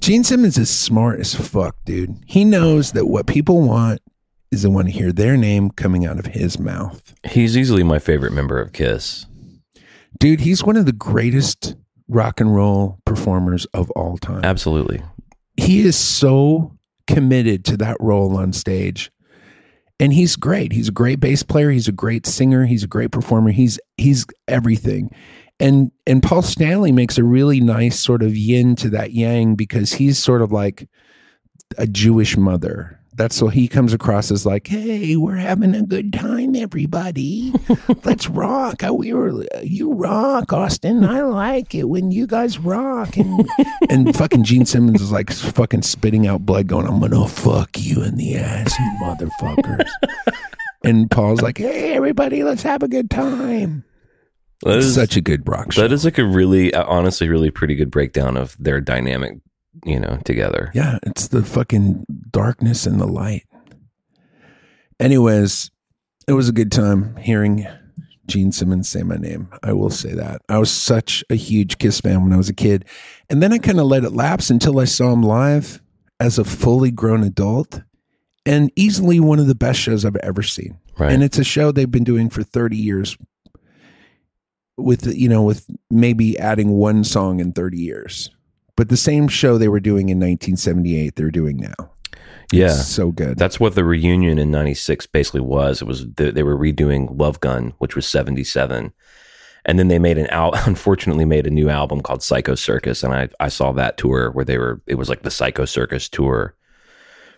Gene 0.00 0.24
Simmons 0.24 0.58
is 0.58 0.68
smart 0.68 1.20
as 1.20 1.34
fuck, 1.34 1.76
dude. 1.84 2.16
He 2.26 2.44
knows 2.44 2.92
that 2.92 3.06
what 3.06 3.26
people 3.26 3.62
want 3.62 4.00
is 4.50 4.62
they 4.62 4.68
want 4.68 4.88
to 4.88 4.92
hear 4.92 5.12
their 5.12 5.36
name 5.36 5.70
coming 5.70 6.04
out 6.04 6.18
of 6.18 6.26
his 6.26 6.58
mouth. 6.58 7.14
He's 7.24 7.56
easily 7.56 7.82
my 7.82 7.98
favorite 7.98 8.32
member 8.32 8.60
of 8.60 8.72
Kiss. 8.72 9.26
Dude, 10.18 10.40
he's 10.40 10.62
one 10.64 10.76
of 10.76 10.86
the 10.86 10.92
greatest 10.92 11.76
rock 12.08 12.40
and 12.40 12.54
roll 12.54 12.98
performers 13.04 13.64
of 13.66 13.90
all 13.92 14.18
time. 14.18 14.44
Absolutely. 14.44 15.02
He 15.56 15.80
is 15.80 15.96
so 15.96 16.76
committed 17.06 17.64
to 17.66 17.76
that 17.78 17.96
role 18.00 18.36
on 18.36 18.52
stage. 18.52 19.10
And 19.98 20.12
he's 20.12 20.36
great. 20.36 20.72
He's 20.72 20.88
a 20.88 20.92
great 20.92 21.20
bass 21.20 21.42
player, 21.42 21.70
he's 21.70 21.88
a 21.88 21.92
great 21.92 22.26
singer, 22.26 22.66
he's 22.66 22.82
a 22.82 22.88
great 22.88 23.12
performer. 23.12 23.52
He's 23.52 23.78
he's 23.96 24.26
everything. 24.48 25.10
And 25.62 25.92
and 26.08 26.24
Paul 26.24 26.42
Stanley 26.42 26.90
makes 26.90 27.18
a 27.18 27.22
really 27.22 27.60
nice 27.60 27.96
sort 27.98 28.24
of 28.24 28.36
yin 28.36 28.74
to 28.76 28.90
that 28.90 29.12
yang 29.12 29.54
because 29.54 29.92
he's 29.92 30.18
sort 30.18 30.42
of 30.42 30.50
like 30.50 30.88
a 31.78 31.86
Jewish 31.86 32.36
mother. 32.36 32.98
That's 33.14 33.36
so 33.36 33.46
he 33.46 33.68
comes 33.68 33.92
across 33.92 34.32
as 34.32 34.44
like, 34.44 34.66
"Hey, 34.66 35.14
we're 35.14 35.36
having 35.36 35.76
a 35.76 35.82
good 35.82 36.12
time, 36.12 36.56
everybody. 36.56 37.54
Let's 38.04 38.28
rock. 38.28 38.82
Uh, 38.82 38.92
we 38.92 39.12
were 39.12 39.44
uh, 39.54 39.60
you 39.62 39.92
rock, 39.92 40.52
Austin. 40.52 41.04
I 41.04 41.20
like 41.20 41.76
it 41.76 41.84
when 41.84 42.10
you 42.10 42.26
guys 42.26 42.58
rock." 42.58 43.16
And 43.16 43.48
and 43.88 44.16
fucking 44.16 44.42
Gene 44.42 44.66
Simmons 44.66 45.00
is 45.00 45.12
like 45.12 45.30
fucking 45.30 45.82
spitting 45.82 46.26
out 46.26 46.44
blood, 46.44 46.66
going, 46.66 46.88
"I'm 46.88 46.98
gonna 46.98 47.28
fuck 47.28 47.78
you 47.78 48.02
in 48.02 48.16
the 48.16 48.34
ass, 48.36 48.76
you 48.80 48.90
motherfuckers." 49.00 49.88
and 50.84 51.08
Paul's 51.08 51.40
like, 51.40 51.58
"Hey, 51.58 51.92
everybody, 51.92 52.42
let's 52.42 52.64
have 52.64 52.82
a 52.82 52.88
good 52.88 53.10
time." 53.10 53.84
That 54.62 54.78
is, 54.78 54.94
Such 54.94 55.16
a 55.16 55.20
good 55.20 55.48
rock 55.48 55.72
show. 55.72 55.82
that 55.82 55.92
is 55.92 56.04
like 56.04 56.18
a 56.18 56.24
really, 56.24 56.72
uh, 56.72 56.84
honestly, 56.86 57.28
really 57.28 57.50
pretty 57.50 57.74
good 57.74 57.90
breakdown 57.90 58.36
of 58.36 58.56
their 58.58 58.80
dynamic, 58.80 59.38
you 59.84 59.98
know, 59.98 60.18
together. 60.24 60.70
Yeah, 60.74 60.98
it's 61.02 61.28
the 61.28 61.42
fucking 61.42 62.04
darkness 62.30 62.86
and 62.86 63.00
the 63.00 63.06
light. 63.06 63.44
Anyways, 65.00 65.70
it 66.28 66.32
was 66.34 66.48
a 66.48 66.52
good 66.52 66.70
time 66.70 67.16
hearing 67.16 67.66
Gene 68.26 68.52
Simmons 68.52 68.88
say 68.88 69.02
my 69.02 69.16
name. 69.16 69.48
I 69.62 69.72
will 69.72 69.90
say 69.90 70.12
that. 70.14 70.42
I 70.48 70.58
was 70.58 70.70
such 70.70 71.24
a 71.28 71.34
huge 71.34 71.78
Kiss 71.78 72.00
fan 72.00 72.22
when 72.22 72.32
I 72.32 72.36
was 72.36 72.48
a 72.48 72.54
kid. 72.54 72.84
And 73.28 73.42
then 73.42 73.52
I 73.52 73.58
kind 73.58 73.80
of 73.80 73.86
let 73.86 74.04
it 74.04 74.12
lapse 74.12 74.48
until 74.48 74.78
I 74.78 74.84
saw 74.84 75.12
him 75.12 75.22
live 75.22 75.82
as 76.20 76.38
a 76.38 76.44
fully 76.44 76.92
grown 76.92 77.24
adult 77.24 77.82
and 78.46 78.70
easily 78.76 79.18
one 79.18 79.40
of 79.40 79.48
the 79.48 79.54
best 79.56 79.80
shows 79.80 80.04
I've 80.04 80.16
ever 80.16 80.42
seen. 80.42 80.78
Right. 80.96 81.12
And 81.12 81.22
it's 81.24 81.38
a 81.38 81.44
show 81.44 81.72
they've 81.72 81.90
been 81.90 82.04
doing 82.04 82.30
for 82.30 82.42
30 82.44 82.76
years 82.76 83.16
with 84.84 85.06
you 85.06 85.28
know 85.28 85.42
with 85.42 85.66
maybe 85.90 86.38
adding 86.38 86.72
one 86.72 87.04
song 87.04 87.40
in 87.40 87.52
30 87.52 87.78
years. 87.78 88.30
But 88.76 88.88
the 88.88 88.96
same 88.96 89.28
show 89.28 89.58
they 89.58 89.68
were 89.68 89.80
doing 89.80 90.08
in 90.08 90.18
1978 90.18 91.14
they're 91.14 91.30
doing 91.30 91.58
now. 91.58 91.90
yeah. 92.52 92.66
It's 92.66 92.88
so 92.88 93.12
good. 93.12 93.38
That's 93.38 93.60
what 93.60 93.74
the 93.74 93.84
reunion 93.84 94.38
in 94.38 94.50
96 94.50 95.06
basically 95.08 95.42
was. 95.42 95.82
It 95.82 95.84
was, 95.84 96.06
they, 96.14 96.30
they 96.30 96.42
were 96.42 96.56
redoing 96.56 97.18
Love 97.18 97.38
Gun, 97.40 97.74
which 97.78 97.94
was 97.94 98.06
77. 98.06 98.92
And 99.66 99.78
then 99.78 99.88
they 99.88 99.98
made 99.98 100.16
an 100.18 100.26
al- 100.28 100.54
unfortunately 100.66 101.26
made 101.26 101.46
a 101.46 101.50
new 101.50 101.68
album 101.68 102.00
called 102.00 102.22
Psycho 102.22 102.54
Circus. 102.54 103.02
And 103.02 103.12
I, 103.12 103.28
I 103.40 103.48
saw 103.48 103.72
that 103.72 103.98
tour 103.98 104.30
where 104.30 104.44
they 104.44 104.56
were, 104.56 104.80
it 104.86 104.94
was 104.94 105.10
like 105.10 105.22
the 105.22 105.30
Psycho 105.30 105.66
Circus 105.66 106.08
tour 106.08 106.54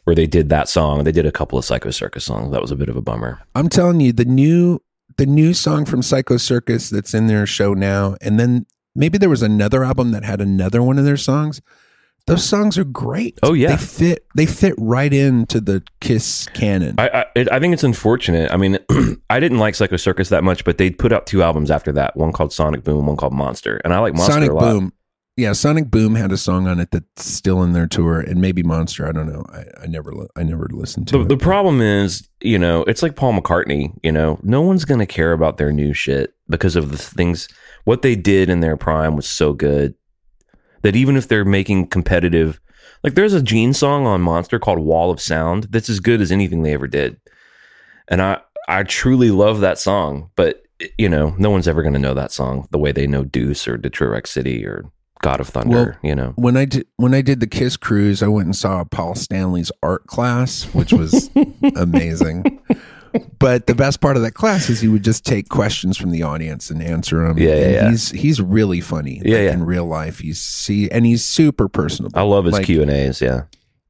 where 0.05 0.15
they 0.15 0.27
did 0.27 0.51
that 0.51 0.69
song. 0.69 0.99
And 0.99 1.07
they 1.07 1.13
did 1.13 1.27
a 1.27 1.33
couple 1.33 1.59
of 1.59 1.65
Psycho 1.65 1.91
Circus 1.91 2.25
songs. 2.25 2.53
That 2.53 2.63
was 2.63 2.71
a 2.71 2.77
bit 2.77 2.89
of 2.89 2.97
a 2.97 3.03
bummer. 3.03 3.41
I'm 3.57 3.69
telling 3.69 4.01
you, 4.01 4.13
the 4.13 4.25
new 4.25 4.81
the 5.17 5.27
new 5.27 5.55
song 5.55 5.85
from 5.85 6.03
Psycho 6.03 6.37
Circus 6.37 6.91
that's 6.91 7.15
in 7.15 7.27
their 7.27 7.47
show 7.47 7.75
now, 7.75 8.17
and 8.21 8.39
then 8.39 8.67
maybe 8.95 9.19
there 9.19 9.31
was 9.31 9.43
another 9.43 9.85
album 9.85 10.13
that 10.13 10.25
had 10.25 10.41
another 10.41 10.83
one 10.83 10.99
of 10.99 11.05
their 11.05 11.17
songs. 11.17 11.61
Those 12.27 12.43
songs 12.43 12.79
are 12.79 12.85
great. 12.85 13.39
Oh, 13.43 13.53
yeah. 13.53 13.77
they 13.77 13.77
fit. 13.77 14.27
They 14.35 14.47
fit 14.47 14.75
right 14.79 15.13
into 15.13 15.61
the 15.61 15.83
Kiss 16.01 16.49
canon. 16.55 16.95
I 16.97 17.09
I, 17.09 17.27
it, 17.35 17.53
I 17.53 17.61
think 17.61 17.75
it's 17.75 17.85
unfortunate. 17.85 18.51
I 18.51 18.57
mean, 18.57 18.79
I 19.31 19.41
didn't 19.41 19.59
like 19.59 19.75
Psycho 19.75 19.99
Circus 19.99 20.31
that 20.31 20.43
much, 20.43 20.65
but 20.65 20.79
they 20.79 20.91
put 20.91 21.13
out 21.13 21.27
two 21.27 21.43
albums 21.43 21.71
after 21.71 21.93
that. 21.93 22.17
One 22.17 22.33
called 22.33 22.51
Sonic 22.51 22.83
Boom, 22.83 23.07
one 23.07 23.17
called 23.17 23.35
Monster, 23.35 23.79
and 23.85 23.93
I 23.93 23.99
like 23.99 24.15
Monster 24.15 24.33
Sonic 24.33 24.51
a 24.51 24.55
lot. 24.55 24.73
Boom. 24.73 24.93
Yeah, 25.37 25.53
Sonic 25.53 25.91
Boom 25.91 26.15
had 26.15 26.31
a 26.31 26.37
song 26.37 26.69
on 26.69 26.79
it 26.79 26.93
that's 26.93 27.25
still 27.25 27.63
in 27.65 27.73
their 27.73 27.89
tour, 27.89 28.21
and 28.21 28.41
maybe 28.41 28.63
Monster. 28.63 29.09
I 29.09 29.11
don't 29.13 29.27
know. 29.27 29.45
I, 29.53 29.65
I 29.83 29.87
never, 29.89 30.13
li- 30.13 30.29
I 30.37 30.45
never 30.45 30.69
listened 30.71 31.09
to 31.09 31.19
The, 31.19 31.25
it. 31.25 31.29
the 31.29 31.37
problem 31.37 31.81
is, 31.81 32.29
you 32.41 32.57
know, 32.57 32.83
it's 32.85 33.03
like 33.03 33.17
Paul 33.17 33.33
McCartney. 33.41 33.93
You 34.05 34.13
know, 34.13 34.39
no 34.45 34.61
one's 34.61 34.85
gonna 34.85 35.07
care 35.07 35.33
about 35.33 35.57
their 35.57 35.73
new 35.73 35.93
shit 35.93 36.35
because 36.49 36.77
of 36.77 36.93
the 36.93 36.99
things. 36.99 37.49
What 37.85 38.03
they 38.03 38.15
did 38.15 38.49
in 38.49 38.61
their 38.61 38.77
prime 38.77 39.17
was 39.17 39.29
so 39.29 39.53
good 39.53 39.95
that 40.83 40.95
even 40.95 41.17
if 41.17 41.27
they're 41.27 41.45
making 41.45 41.89
competitive, 41.89 42.61
like 43.03 43.15
there's 43.15 43.35
a 43.35 43.43
Gene 43.43 43.75
song 43.75 44.07
on 44.07 44.21
Monster 44.21 44.61
called 44.61 44.79
"Wall 44.79 45.11
of 45.11 45.21
Sound" 45.21 45.65
that's 45.71 45.91
as 45.91 45.99
good 45.99 46.21
as 46.21 46.31
anything 46.31 46.63
they 46.63 46.75
ever 46.75 46.87
did, 46.87 47.21
and 48.07 48.23
I 48.23 48.41
I 48.69 48.85
truly 48.85 49.33
love 49.33 49.59
that 49.63 49.81
song. 49.81 50.31
But 50.37 50.63
you 50.97 51.09
know, 51.09 51.35
no 51.39 51.51
one's 51.51 51.67
ever 51.67 51.83
gonna 51.83 51.99
know 51.99 52.15
that 52.15 52.31
song 52.31 52.69
the 52.71 52.79
way 52.79 52.93
they 52.93 53.09
know 53.09 53.25
Deuce 53.25 53.67
or 53.67 53.77
Detroit 53.77 54.29
City 54.29 54.65
or 54.65 54.85
God 55.25 55.41
of 55.41 55.49
Thunder. 55.49 55.99
you 56.03 56.15
know, 56.15 56.35
when 56.37 56.57
I 56.57 56.67
did 56.67 56.87
when 56.97 57.15
I 57.15 57.23
did 57.23 57.41
the 57.41 57.47
Kiss 57.47 57.77
cruise, 57.79 58.23
I 58.23 58.29
went 58.29 58.45
and 58.45 58.55
saw 58.55 58.85
Paul 58.85 59.15
Stanley's 59.15 59.73
art 59.83 60.07
class, 60.07 60.65
which 60.75 60.93
was 60.93 61.31
amazing. 61.77 62.61
But 63.39 63.67
the 63.67 63.75
best 63.75 64.01
part 64.01 64.17
of 64.17 64.23
that 64.23 64.33
class 64.33 64.69
is 64.69 64.81
he 64.81 64.89
would 64.89 65.05
just 65.05 65.25
take 65.25 65.49
questions 65.49 65.97
from 65.97 66.11
the 66.11 66.23
audience 66.23 66.69
and 66.69 66.83
answer 66.83 67.27
them. 67.27 67.39
Yeah, 67.39 67.55
yeah, 67.55 67.69
yeah. 67.69 67.91
He's 67.91 68.11
he's 68.11 68.41
really 68.43 68.81
funny. 68.81 69.23
Yeah, 69.25 69.37
like, 69.39 69.45
yeah. 69.45 69.53
In 69.53 69.65
real 69.65 69.87
life, 69.87 70.19
he's 70.19 70.41
see, 70.43 70.91
and 70.91 71.07
he's 71.07 71.25
super 71.25 71.69
personable. 71.69 72.19
I 72.19 72.23
love 72.23 72.45
his 72.45 72.59
Q 72.59 72.83
and 72.83 72.91
A's. 72.91 73.23
Yeah. 73.23 73.43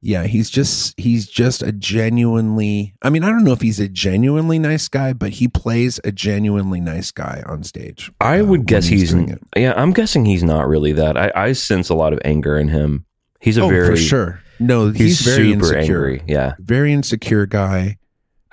Yeah, 0.05 0.27
he's 0.27 0.51
just 0.51 0.93
he's 0.99 1.27
just 1.27 1.63
a 1.63 1.71
genuinely. 1.71 2.93
I 3.01 3.09
mean, 3.09 3.23
I 3.23 3.29
don't 3.29 3.43
know 3.43 3.53
if 3.53 3.61
he's 3.61 3.79
a 3.79 3.87
genuinely 3.87 4.59
nice 4.59 4.87
guy, 4.87 5.13
but 5.13 5.31
he 5.31 5.47
plays 5.47 5.99
a 6.03 6.11
genuinely 6.11 6.79
nice 6.79 7.09
guy 7.09 7.41
on 7.47 7.63
stage. 7.63 8.11
I 8.21 8.39
uh, 8.39 8.45
would 8.45 8.67
guess 8.67 8.85
he's, 8.85 9.15
it. 9.15 9.39
yeah. 9.57 9.73
I'm 9.75 9.93
guessing 9.93 10.25
he's 10.25 10.43
not 10.43 10.67
really 10.67 10.91
that. 10.91 11.17
I, 11.17 11.31
I 11.35 11.51
sense 11.53 11.89
a 11.89 11.95
lot 11.95 12.13
of 12.13 12.19
anger 12.23 12.55
in 12.55 12.67
him. 12.67 13.05
He's 13.39 13.57
a 13.57 13.63
Oh, 13.63 13.69
very 13.69 13.87
for 13.87 13.97
sure. 13.97 14.41
No, 14.59 14.91
He's, 14.91 15.19
he's, 15.19 15.21
very 15.21 15.53
super 15.53 15.75
insecure. 15.75 16.05
angry. 16.05 16.23
Yeah. 16.27 16.53
Very 16.59 16.93
insecure 16.93 17.47
guy. 17.47 17.97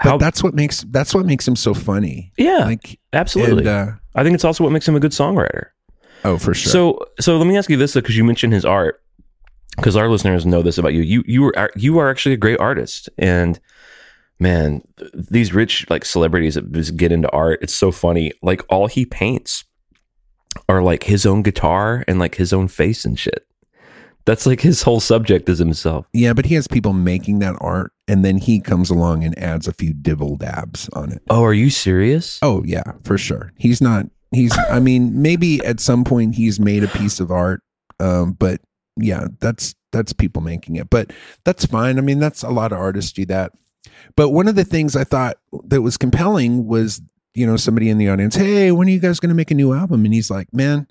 But 0.02 0.08
How? 0.08 0.16
that's 0.16 0.42
what 0.42 0.54
makes 0.54 0.86
that's 0.88 1.14
what 1.14 1.26
makes 1.26 1.46
him 1.46 1.54
so 1.54 1.74
funny. 1.74 2.32
yeah. 2.38 2.64
Like 2.64 2.98
absolutely. 3.12 3.58
and, 3.58 3.90
uh, 3.90 3.92
I 4.14 4.24
think 4.24 4.34
it's 4.34 4.44
also 4.46 4.64
what 4.64 4.72
makes 4.72 4.88
him 4.88 4.96
a 4.96 5.00
good 5.00 5.12
songwriter. 5.12 5.66
oh, 6.24 6.38
for 6.38 6.54
sure. 6.54 6.72
So 6.72 7.06
so 7.20 7.36
let 7.36 7.46
me 7.46 7.58
ask 7.58 7.68
you 7.68 7.76
this 7.76 7.92
though, 7.92 8.00
because 8.00 8.16
you 8.16 8.24
mentioned 8.24 8.54
his 8.54 8.64
art 8.64 9.01
because 9.76 9.96
our 9.96 10.08
listeners 10.08 10.46
know 10.46 10.62
this 10.62 10.78
about 10.78 10.92
you. 10.94 11.02
You 11.02 11.24
you 11.26 11.52
are 11.56 11.70
you 11.76 11.98
are 11.98 12.10
actually 12.10 12.34
a 12.34 12.38
great 12.38 12.60
artist 12.60 13.08
and 13.18 13.58
man 14.38 14.82
these 15.14 15.52
rich 15.52 15.86
like 15.88 16.04
celebrities 16.04 16.54
that 16.54 16.70
just 16.72 16.96
get 16.96 17.12
into 17.12 17.30
art 17.30 17.60
it's 17.62 17.74
so 17.74 17.92
funny 17.92 18.32
like 18.42 18.60
all 18.68 18.88
he 18.88 19.06
paints 19.06 19.64
are 20.68 20.82
like 20.82 21.04
his 21.04 21.24
own 21.24 21.42
guitar 21.42 22.04
and 22.08 22.18
like 22.18 22.34
his 22.34 22.52
own 22.52 22.66
face 22.66 23.04
and 23.04 23.18
shit 23.18 23.46
That's 24.24 24.46
like 24.46 24.60
his 24.60 24.82
whole 24.82 25.00
subject 25.00 25.48
is 25.48 25.58
himself. 25.58 26.06
Yeah, 26.12 26.32
but 26.32 26.46
he 26.46 26.54
has 26.54 26.68
people 26.68 26.92
making 26.92 27.40
that 27.40 27.56
art, 27.60 27.92
and 28.06 28.24
then 28.24 28.38
he 28.38 28.60
comes 28.60 28.88
along 28.90 29.24
and 29.24 29.36
adds 29.38 29.66
a 29.66 29.72
few 29.72 29.92
dibble 29.92 30.36
dabs 30.36 30.88
on 30.92 31.10
it. 31.12 31.22
Oh, 31.28 31.42
are 31.42 31.54
you 31.54 31.70
serious? 31.70 32.38
Oh 32.42 32.62
yeah, 32.64 32.84
for 33.04 33.18
sure. 33.18 33.52
He's 33.58 33.80
not. 33.80 34.06
He's. 34.30 34.56
I 34.70 34.78
mean, 34.78 35.20
maybe 35.22 35.60
at 35.64 35.80
some 35.80 36.04
point 36.04 36.36
he's 36.36 36.60
made 36.60 36.84
a 36.84 36.88
piece 36.88 37.18
of 37.18 37.30
art, 37.30 37.62
um, 37.98 38.32
but 38.32 38.60
yeah, 38.96 39.26
that's 39.40 39.74
that's 39.92 40.12
people 40.12 40.42
making 40.42 40.76
it. 40.76 40.90
But 40.90 41.12
that's 41.44 41.66
fine. 41.66 41.98
I 41.98 42.00
mean, 42.00 42.18
that's 42.18 42.42
a 42.42 42.50
lot 42.50 42.72
of 42.72 42.78
artists 42.78 43.12
do 43.12 43.26
that. 43.26 43.52
But 44.16 44.30
one 44.30 44.48
of 44.48 44.54
the 44.54 44.64
things 44.64 44.96
I 44.96 45.04
thought 45.04 45.38
that 45.64 45.82
was 45.82 45.96
compelling 45.96 46.66
was, 46.66 47.00
you 47.34 47.46
know, 47.46 47.56
somebody 47.56 47.88
in 47.88 47.98
the 47.98 48.08
audience, 48.08 48.36
hey, 48.36 48.72
when 48.72 48.88
are 48.88 48.92
you 48.92 49.00
guys 49.00 49.20
going 49.20 49.30
to 49.30 49.34
make 49.34 49.50
a 49.50 49.54
new 49.54 49.72
album? 49.72 50.04
And 50.04 50.14
he's 50.14 50.30
like, 50.30 50.52
man, 50.52 50.86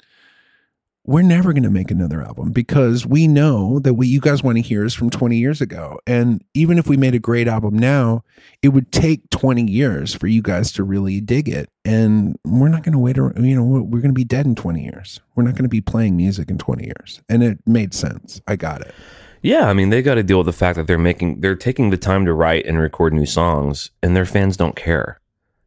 we're 1.04 1.24
never 1.24 1.52
going 1.52 1.64
to 1.64 1.70
make 1.72 1.90
another 1.90 2.22
album 2.22 2.52
because 2.52 3.08
we 3.08 3.28
know 3.28 3.80
that 3.80 3.96
what 3.96 4.06
you 4.06 4.20
guys 4.20 4.44
want 4.44 4.58
to 4.58 4.62
hear 4.62 4.86
is 4.86 4.94
from 4.94 5.10
20 5.10 5.36
years 5.36 5.60
ago. 5.60 6.00
And 6.06 6.44
even 6.54 6.78
if 6.78 6.88
we 6.88 6.96
made 6.96 7.16
a 7.16 7.20
great 7.20 7.48
album 7.48 7.78
now, 7.78 8.24
it 8.62 8.70
would 8.70 8.92
take 8.92 9.28
20 9.32 9.64
years 9.64 10.14
for 10.14 10.28
you 10.28 10.44
guys 10.44 10.72
to 10.74 10.84
really 10.84 11.20
dig 11.20 11.50
it. 11.50 11.70
And 11.84 12.38
we're 12.46 12.70
not 12.70 12.84
going 12.84 12.94
to 12.94 13.00
wait, 13.00 13.18
around, 13.18 13.44
you 13.44 13.56
know, 13.56 13.64
we're, 13.64 14.00
going 14.00 14.12
to 14.12 14.14
be 14.14 14.24
dead 14.24 14.46
in 14.46 14.54
20 14.54 14.84
years. 14.84 15.20
We're 15.36 15.44
not 15.44 15.54
going 15.56 15.64
to 15.64 15.70
be 15.70 15.82
playing 15.82 16.18
music 16.18 16.52
in 16.52 16.60
20 16.60 16.86
years. 16.86 17.22
And 17.28 17.42
it 17.42 17.58
made 17.66 17.96
sense. 17.96 18.40
I 18.48 18.56
got 18.56 18.82
it. 18.82 18.94
Yeah, 19.42 19.68
I 19.68 19.74
mean, 19.74 19.90
they 19.90 20.04
got 20.04 20.16
to 20.16 20.24
deal 20.24 20.38
with 20.38 20.46
the 20.46 20.54
fact 20.54 20.76
that 20.78 20.86
they're 20.86 21.00
making, 21.00 21.42
they're 21.42 21.56
taking 21.56 21.90
the 21.90 21.98
time 21.98 22.26
to 22.26 22.34
write 22.34 22.68
and 22.68 22.78
record 22.78 23.12
new 23.12 23.26
songs, 23.26 23.90
and 24.04 24.16
their 24.16 24.26
fans 24.26 24.56
don't 24.56 24.76
care. 24.76 25.20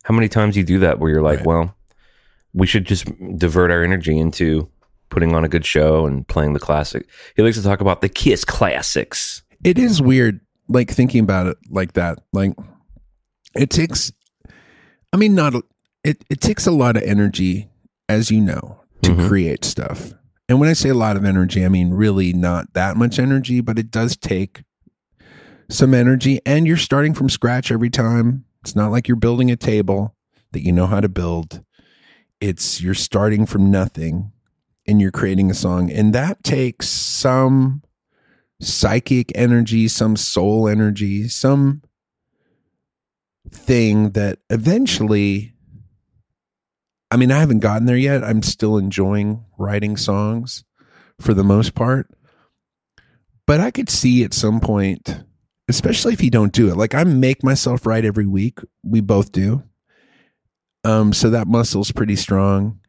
How 0.04 0.14
many 0.14 0.28
times 0.28 0.56
you 0.56 0.62
do 0.62 0.78
that 0.78 1.00
where 1.00 1.10
you're 1.10 1.22
like, 1.22 1.38
Right. 1.38 1.46
well, 1.46 1.76
we 2.52 2.68
should 2.68 2.84
just 2.84 3.06
divert 3.36 3.72
our 3.72 3.82
energy 3.82 4.16
into 4.16 4.68
putting 5.14 5.32
on 5.34 5.44
a 5.44 5.48
good 5.48 5.64
show 5.64 6.06
and 6.06 6.26
playing 6.26 6.52
the 6.54 6.58
classic. 6.60 7.06
He 7.36 7.42
likes 7.42 7.56
to 7.56 7.62
talk 7.62 7.80
about 7.80 8.00
the 8.00 8.08
Kiss 8.08 8.44
classics. 8.44 9.42
it 9.62 9.78
is 9.78 10.02
weird 10.02 10.40
like 10.68 10.90
thinking 10.90 11.20
about 11.22 11.46
it 11.46 11.56
like 11.70 11.92
that 11.92 12.18
like 12.32 12.52
it 13.54 13.70
takes 13.70 14.10
i 15.12 15.16
mean 15.16 15.34
not 15.34 15.54
a- 15.54 15.62
it 16.02 16.24
it 16.28 16.40
takes 16.40 16.66
a 16.66 16.70
lot 16.70 16.96
of 16.96 17.02
energy 17.04 17.68
as 18.08 18.30
you 18.30 18.40
know 18.40 18.80
to 19.02 19.10
Mhm. 19.12 19.28
create 19.28 19.64
stuff 19.64 20.12
and 20.48 20.58
when 20.60 20.68
i 20.68 20.72
say 20.72 20.88
a 20.88 20.94
lot 20.94 21.16
of 21.16 21.24
energy 21.24 21.64
i 21.64 21.68
mean 21.68 21.90
really 21.94 22.32
not 22.32 22.72
that 22.74 22.96
much 22.96 23.18
energy 23.18 23.60
but 23.60 23.78
it 23.78 23.90
does 23.90 24.16
take 24.16 24.62
some 25.70 25.94
energy 25.94 26.40
and 26.44 26.66
you're 26.66 26.76
starting 26.76 27.14
from 27.14 27.28
scratch 27.28 27.70
every 27.70 27.90
time 27.90 28.44
it's 28.62 28.74
not 28.74 28.90
like 28.90 29.06
you're 29.06 29.16
building 29.16 29.50
a 29.50 29.56
table 29.56 30.14
that 30.52 30.62
you 30.64 30.72
know 30.72 30.86
how 30.86 31.00
to 31.00 31.08
build 31.08 31.62
it's 32.40 32.80
you're 32.82 32.94
starting 32.94 33.46
from 33.46 33.70
nothing 33.70 34.32
and 34.86 35.00
you're 35.00 35.10
creating 35.10 35.50
a 35.50 35.54
song 35.54 35.90
and 35.90 36.12
that 36.12 36.42
takes 36.44 36.88
some 36.88 37.82
psychic 38.60 39.32
energy, 39.34 39.88
some 39.88 40.16
soul 40.16 40.68
energy, 40.68 41.28
some 41.28 41.82
thing 43.50 44.10
that 44.10 44.38
eventually 44.50 45.54
I 47.10 47.16
mean, 47.16 47.30
I 47.30 47.38
haven't 47.38 47.60
gotten 47.60 47.86
there 47.86 47.96
yet. 47.96 48.24
I'm 48.24 48.42
still 48.42 48.76
enjoying 48.76 49.44
writing 49.56 49.96
songs 49.96 50.64
for 51.20 51.32
the 51.32 51.44
most 51.44 51.76
part. 51.76 52.10
But 53.46 53.60
I 53.60 53.70
could 53.70 53.88
see 53.88 54.24
at 54.24 54.34
some 54.34 54.58
point, 54.58 55.22
especially 55.68 56.12
if 56.12 56.24
you 56.24 56.30
don't 56.30 56.52
do 56.52 56.70
it. 56.70 56.76
Like 56.76 56.92
I 56.92 57.04
make 57.04 57.44
myself 57.44 57.86
write 57.86 58.04
every 58.04 58.26
week. 58.26 58.58
We 58.82 59.00
both 59.00 59.30
do. 59.30 59.62
Um, 60.82 61.12
so 61.12 61.30
that 61.30 61.46
muscle's 61.46 61.92
pretty 61.92 62.16
strong. 62.16 62.80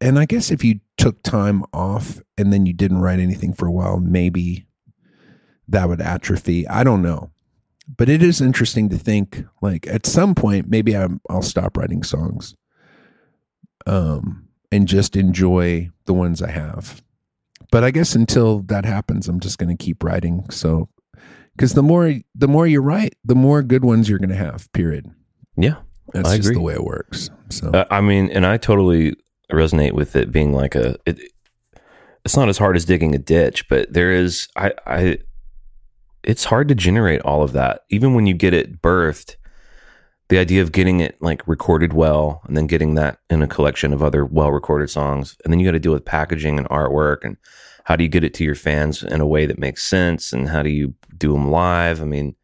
And 0.00 0.18
I 0.18 0.24
guess 0.24 0.50
if 0.50 0.64
you 0.64 0.80
took 0.98 1.22
time 1.22 1.64
off 1.72 2.20
and 2.36 2.52
then 2.52 2.66
you 2.66 2.72
didn't 2.74 2.98
write 2.98 3.20
anything 3.20 3.54
for 3.54 3.66
a 3.66 3.72
while, 3.72 3.98
maybe 3.98 4.66
that 5.68 5.88
would 5.88 6.00
atrophy. 6.00 6.66
I 6.68 6.84
don't 6.84 7.02
know. 7.02 7.30
But 7.96 8.08
it 8.10 8.22
is 8.22 8.40
interesting 8.42 8.90
to 8.90 8.98
think 8.98 9.44
like 9.62 9.86
at 9.86 10.04
some 10.04 10.34
point 10.34 10.68
maybe 10.68 10.94
I'm, 10.94 11.20
I'll 11.30 11.40
stop 11.42 11.76
writing 11.76 12.02
songs 12.02 12.54
um 13.86 14.46
and 14.70 14.86
just 14.86 15.16
enjoy 15.16 15.88
the 16.04 16.12
ones 16.12 16.42
I 16.42 16.50
have. 16.50 17.02
But 17.70 17.84
I 17.84 17.90
guess 17.90 18.14
until 18.14 18.60
that 18.64 18.84
happens 18.84 19.28
I'm 19.28 19.40
just 19.40 19.58
going 19.58 19.74
to 19.74 19.82
keep 19.82 20.02
writing. 20.04 20.44
So 20.50 20.88
cuz 21.56 21.72
the 21.72 21.82
more 21.82 22.14
the 22.34 22.48
more 22.48 22.66
you 22.66 22.80
write, 22.80 23.14
the 23.24 23.34
more 23.34 23.62
good 23.62 23.84
ones 23.84 24.08
you're 24.08 24.18
going 24.18 24.28
to 24.30 24.36
have, 24.36 24.70
period. 24.72 25.06
Yeah. 25.56 25.76
That's 26.12 26.28
I 26.28 26.36
just 26.36 26.48
agree. 26.48 26.56
the 26.56 26.62
way 26.62 26.74
it 26.74 26.84
works. 26.84 27.30
So 27.50 27.70
Uh, 27.70 27.84
I 27.90 28.00
mean, 28.00 28.30
and 28.30 28.44
I 28.46 28.56
totally 28.56 29.14
resonate 29.52 29.92
with 29.92 30.16
it 30.16 30.32
being 30.32 30.52
like 30.52 30.74
a. 30.74 30.96
It, 31.06 31.20
it's 32.24 32.36
not 32.36 32.48
as 32.48 32.58
hard 32.58 32.76
as 32.76 32.84
digging 32.84 33.14
a 33.14 33.18
ditch, 33.18 33.68
but 33.68 33.92
there 33.92 34.12
is. 34.12 34.48
I. 34.56 34.72
I. 34.86 35.18
It's 36.24 36.44
hard 36.44 36.68
to 36.68 36.74
generate 36.74 37.22
all 37.22 37.42
of 37.42 37.52
that, 37.52 37.82
even 37.90 38.14
when 38.14 38.26
you 38.26 38.34
get 38.34 38.54
it 38.54 38.82
birthed. 38.82 39.36
The 40.28 40.38
idea 40.38 40.60
of 40.60 40.72
getting 40.72 41.00
it 41.00 41.16
like 41.22 41.46
recorded 41.48 41.94
well, 41.94 42.42
and 42.46 42.54
then 42.54 42.66
getting 42.66 42.96
that 42.96 43.18
in 43.30 43.40
a 43.40 43.46
collection 43.46 43.94
of 43.94 44.02
other 44.02 44.26
well-recorded 44.26 44.90
songs, 44.90 45.36
and 45.42 45.50
then 45.50 45.58
you 45.58 45.66
got 45.66 45.72
to 45.72 45.78
deal 45.78 45.92
with 45.92 46.04
packaging 46.04 46.58
and 46.58 46.68
artwork, 46.68 47.18
and 47.22 47.38
how 47.84 47.96
do 47.96 48.04
you 48.04 48.10
get 48.10 48.24
it 48.24 48.34
to 48.34 48.44
your 48.44 48.54
fans 48.54 49.02
in 49.02 49.22
a 49.22 49.26
way 49.26 49.46
that 49.46 49.58
makes 49.58 49.86
sense, 49.86 50.30
and 50.30 50.50
how 50.50 50.62
do 50.62 50.68
you 50.68 50.92
do 51.16 51.32
them 51.32 51.50
live? 51.50 52.02
I 52.02 52.04
mean, 52.04 52.36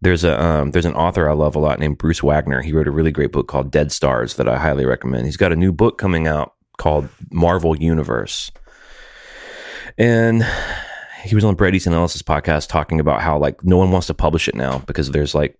there's 0.00 0.24
a 0.24 0.42
um, 0.42 0.70
there's 0.72 0.84
an 0.84 0.94
author 0.94 1.28
I 1.28 1.32
love 1.32 1.56
a 1.56 1.58
lot 1.60 1.78
named 1.78 1.98
Bruce 1.98 2.22
Wagner. 2.22 2.62
He 2.62 2.72
wrote 2.72 2.88
a 2.88 2.92
really 2.92 3.12
great 3.12 3.32
book 3.32 3.48
called 3.48 3.70
Dead 3.70 3.90
Stars 3.90 4.34
that 4.34 4.48
I 4.48 4.58
highly 4.58 4.84
recommend. 4.84 5.26
He's 5.26 5.36
got 5.36 5.52
a 5.52 5.56
new 5.56 5.72
book 5.72 5.98
coming 5.98 6.26
out 6.26 6.54
called 6.78 7.08
Marvel 7.30 7.76
Universe, 7.76 8.50
and 9.96 10.46
he 11.24 11.34
was 11.34 11.44
on 11.44 11.54
Bret 11.54 11.74
Easton 11.74 11.94
Ellis's 11.94 12.22
podcast 12.22 12.68
talking 12.68 13.00
about 13.00 13.22
how 13.22 13.38
like 13.38 13.64
no 13.64 13.76
one 13.76 13.90
wants 13.90 14.06
to 14.08 14.14
publish 14.14 14.48
it 14.48 14.54
now 14.54 14.78
because 14.80 15.10
there's 15.10 15.34
like 15.34 15.58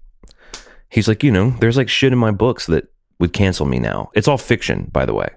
he's 0.90 1.08
like 1.08 1.22
you 1.22 1.30
know 1.30 1.50
there's 1.60 1.76
like 1.76 1.88
shit 1.88 2.12
in 2.12 2.18
my 2.18 2.30
books 2.30 2.66
that 2.66 2.92
would 3.18 3.32
cancel 3.32 3.66
me 3.66 3.78
now. 3.78 4.10
It's 4.14 4.28
all 4.28 4.38
fiction, 4.38 4.88
by 4.92 5.06
the 5.06 5.14
way. 5.14 5.28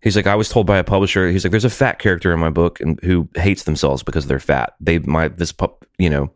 He's 0.00 0.16
like, 0.16 0.26
I 0.26 0.34
was 0.34 0.48
told 0.48 0.66
by 0.66 0.78
a 0.78 0.84
publisher. 0.84 1.30
He's 1.30 1.44
like, 1.44 1.52
there's 1.52 1.64
a 1.64 1.70
fat 1.70 2.00
character 2.00 2.32
in 2.32 2.40
my 2.40 2.50
book 2.50 2.80
and 2.80 2.98
who 3.04 3.28
hates 3.36 3.62
themselves 3.62 4.02
because 4.02 4.26
they're 4.26 4.40
fat. 4.40 4.74
They 4.80 4.98
my 4.98 5.28
this 5.28 5.54
you 5.98 6.10
know 6.10 6.32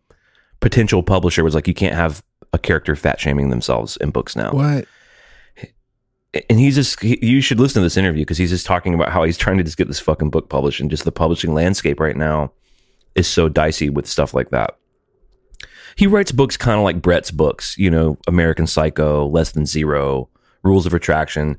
potential 0.61 1.03
publisher 1.03 1.45
was 1.45 1.55
like, 1.55 1.69
you 1.69 1.75
can't 1.75 1.95
have 1.95 2.23
a 2.53 2.59
character 2.59 2.97
fat 2.97 3.21
shaming 3.21 3.51
themselves 3.51 3.97
in 3.99 4.11
books 4.11 4.37
now. 4.37 4.53
what 4.53 4.87
And 6.49 6.59
he's 6.59 6.75
just, 6.75 7.01
he, 7.01 7.19
you 7.25 7.41
should 7.41 7.61
listen 7.61 7.81
to 7.81 7.85
this 7.85 7.97
interview 7.97 8.23
because 8.23 8.39
he's 8.39 8.51
just 8.51 8.67
talking 8.67 8.95
about 8.95 9.11
how 9.11 9.25
he's 9.25 9.39
trying 9.39 9.59
to 9.59 9.65
just 9.65 9.77
get 9.77 9.89
this 9.89 10.01
fucking 10.01 10.31
book 10.31 10.49
published 10.49 10.81
and 10.81 10.91
just 10.91 11.05
the 11.05 11.13
publishing 11.13 11.55
landscape 11.55 12.01
right 12.01 12.17
now 12.17 12.53
is 13.15 13.27
so 13.27 13.49
dicey 13.49 13.89
with 13.91 14.07
stuff 14.07 14.35
like 14.35 14.51
that. 14.51 14.77
He 15.97 16.07
writes 16.07 16.31
books 16.31 16.59
kind 16.59 16.77
of 16.77 16.85
like 16.85 17.01
Bret's 17.01 17.31
books, 17.31 17.77
you 17.79 17.91
know, 17.91 18.19
American 18.27 18.67
Psycho, 18.67 19.27
Less 19.27 19.53
Than 19.53 19.65
Zero, 19.65 20.29
Rules 20.63 20.85
of 20.85 20.93
Attraction. 20.93 21.57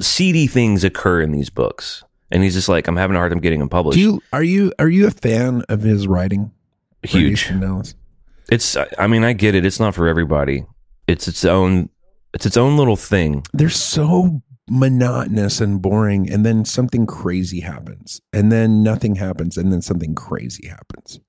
Seedy 0.00 0.48
things 0.48 0.82
occur 0.82 1.20
in 1.20 1.30
these 1.30 1.48
books. 1.48 2.02
And 2.30 2.42
he's 2.42 2.54
just 2.54 2.68
like, 2.68 2.88
I'm 2.88 2.96
having 2.96 3.14
a 3.14 3.20
hard 3.20 3.30
time 3.30 3.40
getting 3.40 3.60
them 3.60 3.68
published. 3.68 3.96
do 3.96 4.00
you 4.02 4.22
are 4.32 4.42
you 4.42 4.72
are 4.78 4.88
you 4.88 5.06
a 5.06 5.10
fan 5.10 5.62
of 5.68 5.82
his 5.82 6.06
writing? 6.06 6.50
Huge. 7.04 7.50
It's, 8.50 8.76
I 8.98 9.06
mean, 9.06 9.24
I 9.24 9.32
get 9.34 9.54
it. 9.54 9.64
It's 9.66 9.78
not 9.80 9.94
for 9.94 10.08
everybody. 10.08 10.64
It's 11.06 11.28
its 11.28 11.44
own, 11.44 11.90
it's 12.34 12.46
its 12.46 12.56
own 12.56 12.76
little 12.76 12.96
thing. 12.96 13.44
they're 13.52 13.68
so 13.68 14.42
monotonous 14.70 15.60
and 15.62 15.80
boring 15.80 16.30
and 16.30 16.44
then 16.44 16.64
something 16.64 17.06
crazy 17.06 17.60
happens 17.60 18.20
and 18.34 18.52
then 18.52 18.82
nothing 18.82 19.14
happens 19.14 19.56
and 19.56 19.72
then 19.72 19.80
something 19.80 20.14
crazy 20.14 20.68
happens 20.68 21.20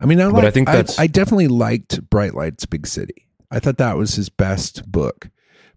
i 0.00 0.06
mean 0.06 0.18
i 0.18 0.24
like, 0.24 0.34
But 0.34 0.44
I 0.46 0.50
think 0.50 0.66
that's- 0.66 0.98
I, 0.98 1.08
definitely 1.08 1.48
liked 1.48 2.08
bright 2.08 2.32
lights 2.34 2.64
big 2.64 2.86
city 2.86 3.28
i 3.50 3.58
thought 3.60 3.76
that 3.76 3.98
was 3.98 4.14
his 4.14 4.30
best 4.30 4.90
book 4.90 5.28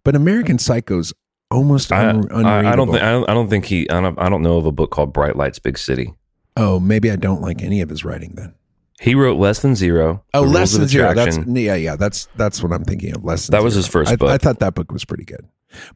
but 0.06 0.16
american 0.16 0.58
psycho's 0.58 1.14
almost 1.50 1.92
I, 1.92 2.08
un- 2.08 2.32
I, 2.46 2.72
I 2.72 2.76
don't 2.78 2.90
think 2.90 3.04
I 3.04 3.12
don't, 3.12 3.30
I 3.30 3.34
don't 3.34 3.50
think 3.50 3.66
he 3.66 3.90
I 3.90 4.00
don't, 4.00 4.18
I 4.18 4.30
don't 4.30 4.42
know 4.42 4.56
of 4.56 4.66
a 4.66 4.72
book 4.72 4.92
called 4.92 5.12
Bright 5.12 5.36
Lights 5.36 5.60
Big 5.60 5.78
City. 5.78 6.14
oh 6.56 6.80
maybe 6.80 7.12
i 7.12 7.18
don't 7.18 7.42
like 7.42 7.62
any 7.62 7.82
of 7.82 7.90
his 7.90 8.06
writing 8.06 8.32
then 8.36 8.54
He 9.02 9.16
wrote 9.16 9.38
Less 9.40 9.62
Than 9.62 9.76
Zero. 9.76 10.24
oh 10.34 10.42
less 10.44 10.74
than 10.74 10.88
zero 10.88 11.14
that's 11.16 11.38
yeah 11.48 11.74
yeah 11.76 11.96
that's 11.96 12.28
that's 12.36 12.62
what 12.62 12.72
i'm 12.72 12.84
thinking 12.84 13.16
of 13.16 13.24
less 13.24 13.48
than 13.48 13.52
That 13.58 13.64
was 13.64 13.74
Zero. 13.74 13.80
his 13.80 13.88
first 13.88 14.12
I, 14.12 14.16
book. 14.16 14.30
I 14.30 14.38
thought 14.38 14.60
that 14.60 14.76
book 14.76 14.92
was 14.92 15.04
pretty 15.06 15.26
good 15.26 15.46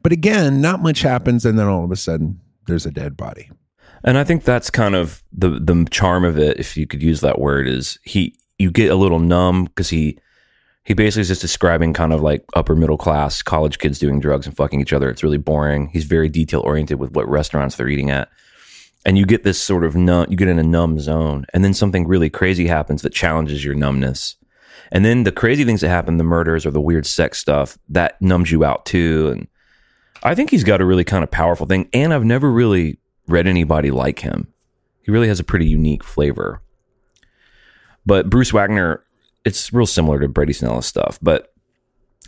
but 0.02 0.10
again 0.12 0.60
not 0.60 0.80
much 0.82 1.02
happens 1.02 1.44
and 1.46 1.56
then 1.58 1.66
all 1.68 1.84
of 1.84 1.90
a 1.92 1.96
sudden 1.96 2.40
there's 2.66 2.84
a 2.86 2.90
dead 2.90 3.16
body 3.16 3.48
And 4.04 4.18
I 4.18 4.24
think 4.24 4.42
that's 4.44 4.70
kind 4.70 4.94
of 4.96 5.22
the 5.32 5.50
the 5.50 5.86
charm 5.90 6.24
of 6.24 6.36
it, 6.38 6.58
if 6.58 6.76
you 6.76 6.86
could 6.86 7.02
use 7.02 7.20
that 7.20 7.38
word, 7.38 7.66
is 7.68 7.98
he 8.02 8.34
you 8.58 8.70
get 8.70 8.90
a 8.90 8.94
little 8.96 9.18
numb 9.20 9.64
because 9.66 9.90
he 9.90 10.18
he 10.84 10.94
basically 10.94 11.22
is 11.22 11.28
just 11.28 11.40
describing 11.42 11.92
kind 11.92 12.12
of 12.12 12.22
like 12.22 12.44
upper 12.54 12.74
middle 12.76 12.96
class 12.98 13.42
college 13.42 13.78
kids 13.78 13.98
doing 13.98 14.20
drugs 14.20 14.46
and 14.46 14.56
fucking 14.56 14.80
each 14.80 14.92
other. 14.92 15.10
It's 15.10 15.22
really 15.24 15.38
boring. 15.38 15.88
He's 15.92 16.04
very 16.04 16.28
detail 16.28 16.60
oriented 16.60 16.98
with 17.00 17.10
what 17.12 17.28
restaurants 17.28 17.74
they're 17.76 17.88
eating 17.88 18.10
at. 18.10 18.28
And 19.06 19.16
you 19.16 19.24
get 19.24 19.44
this 19.44 19.62
sort 19.62 19.84
of 19.84 19.94
numb, 19.94 20.26
you 20.28 20.36
get 20.36 20.48
in 20.48 20.58
a 20.58 20.64
numb 20.64 20.98
zone, 20.98 21.46
and 21.54 21.64
then 21.64 21.72
something 21.72 22.08
really 22.08 22.28
crazy 22.28 22.66
happens 22.66 23.02
that 23.02 23.14
challenges 23.14 23.64
your 23.64 23.76
numbness. 23.76 24.34
And 24.90 25.04
then 25.04 25.22
the 25.22 25.30
crazy 25.30 25.64
things 25.64 25.80
that 25.80 25.88
happen, 25.88 26.16
the 26.16 26.24
murders 26.24 26.66
or 26.66 26.72
the 26.72 26.80
weird 26.80 27.06
sex 27.06 27.38
stuff, 27.38 27.78
that 27.88 28.20
numbs 28.20 28.50
you 28.50 28.64
out 28.64 28.84
too. 28.84 29.30
And 29.30 29.48
I 30.24 30.34
think 30.34 30.50
he's 30.50 30.64
got 30.64 30.80
a 30.80 30.84
really 30.84 31.04
kind 31.04 31.22
of 31.22 31.30
powerful 31.30 31.66
thing. 31.66 31.88
And 31.92 32.12
I've 32.12 32.24
never 32.24 32.50
really 32.50 32.98
read 33.28 33.46
anybody 33.46 33.92
like 33.92 34.18
him. 34.18 34.52
He 35.02 35.12
really 35.12 35.28
has 35.28 35.38
a 35.38 35.44
pretty 35.44 35.66
unique 35.66 36.02
flavor. 36.02 36.60
But 38.04 38.28
Bruce 38.28 38.52
Wagner, 38.52 39.04
it's 39.44 39.72
real 39.72 39.86
similar 39.86 40.18
to 40.18 40.28
Brady 40.28 40.52
Snell 40.52 40.82
stuff. 40.82 41.18
But 41.22 41.52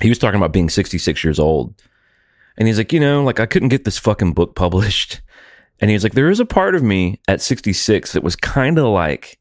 he 0.01 0.09
was 0.09 0.19
talking 0.19 0.39
about 0.39 0.53
being 0.53 0.71
66 0.71 1.25
years 1.25 1.41
old. 1.41 1.75
And 2.57 2.69
he's 2.69 2.79
like, 2.79 2.93
you 2.93 3.01
know, 3.01 3.25
like 3.25 3.41
I 3.41 3.47
couldn't 3.47 3.69
get 3.69 3.85
this 3.85 3.99
fucking 3.99 4.33
book 4.33 4.55
published. 4.55 5.23
And 5.81 5.91
he's 5.91 6.03
like, 6.03 6.15
there 6.15 6.31
is 6.31 6.41
a 6.41 6.47
part 6.47 6.75
of 6.75 6.83
me 6.83 7.21
at 7.29 7.41
66 7.41 8.13
that 8.13 8.23
was 8.23 8.35
kind 8.37 8.79
of 8.79 8.87
like, 8.87 9.39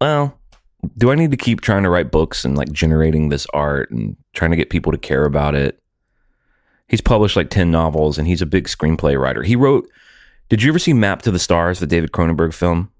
well, 0.00 0.38
do 0.98 1.10
I 1.10 1.14
need 1.14 1.30
to 1.30 1.36
keep 1.36 1.60
trying 1.60 1.82
to 1.84 1.90
write 1.90 2.10
books 2.10 2.44
and 2.44 2.56
like 2.56 2.70
generating 2.72 3.30
this 3.30 3.46
art 3.54 3.90
and 3.90 4.16
trying 4.34 4.50
to 4.50 4.56
get 4.56 4.70
people 4.70 4.92
to 4.92 4.98
care 4.98 5.24
about 5.24 5.54
it? 5.54 5.80
He's 6.88 7.00
published 7.00 7.36
like 7.36 7.48
10 7.48 7.70
novels 7.70 8.18
and 8.18 8.28
he's 8.28 8.42
a 8.42 8.46
big 8.46 8.68
screenplay 8.68 9.18
writer. 9.18 9.42
He 9.42 9.56
wrote, 9.56 9.88
did 10.50 10.62
you 10.62 10.70
ever 10.70 10.78
see 10.78 10.92
Map 10.92 11.22
to 11.22 11.30
the 11.30 11.38
Stars, 11.38 11.78
the 11.78 11.86
David 11.86 12.12
Cronenberg 12.12 12.52
film? 12.52 12.90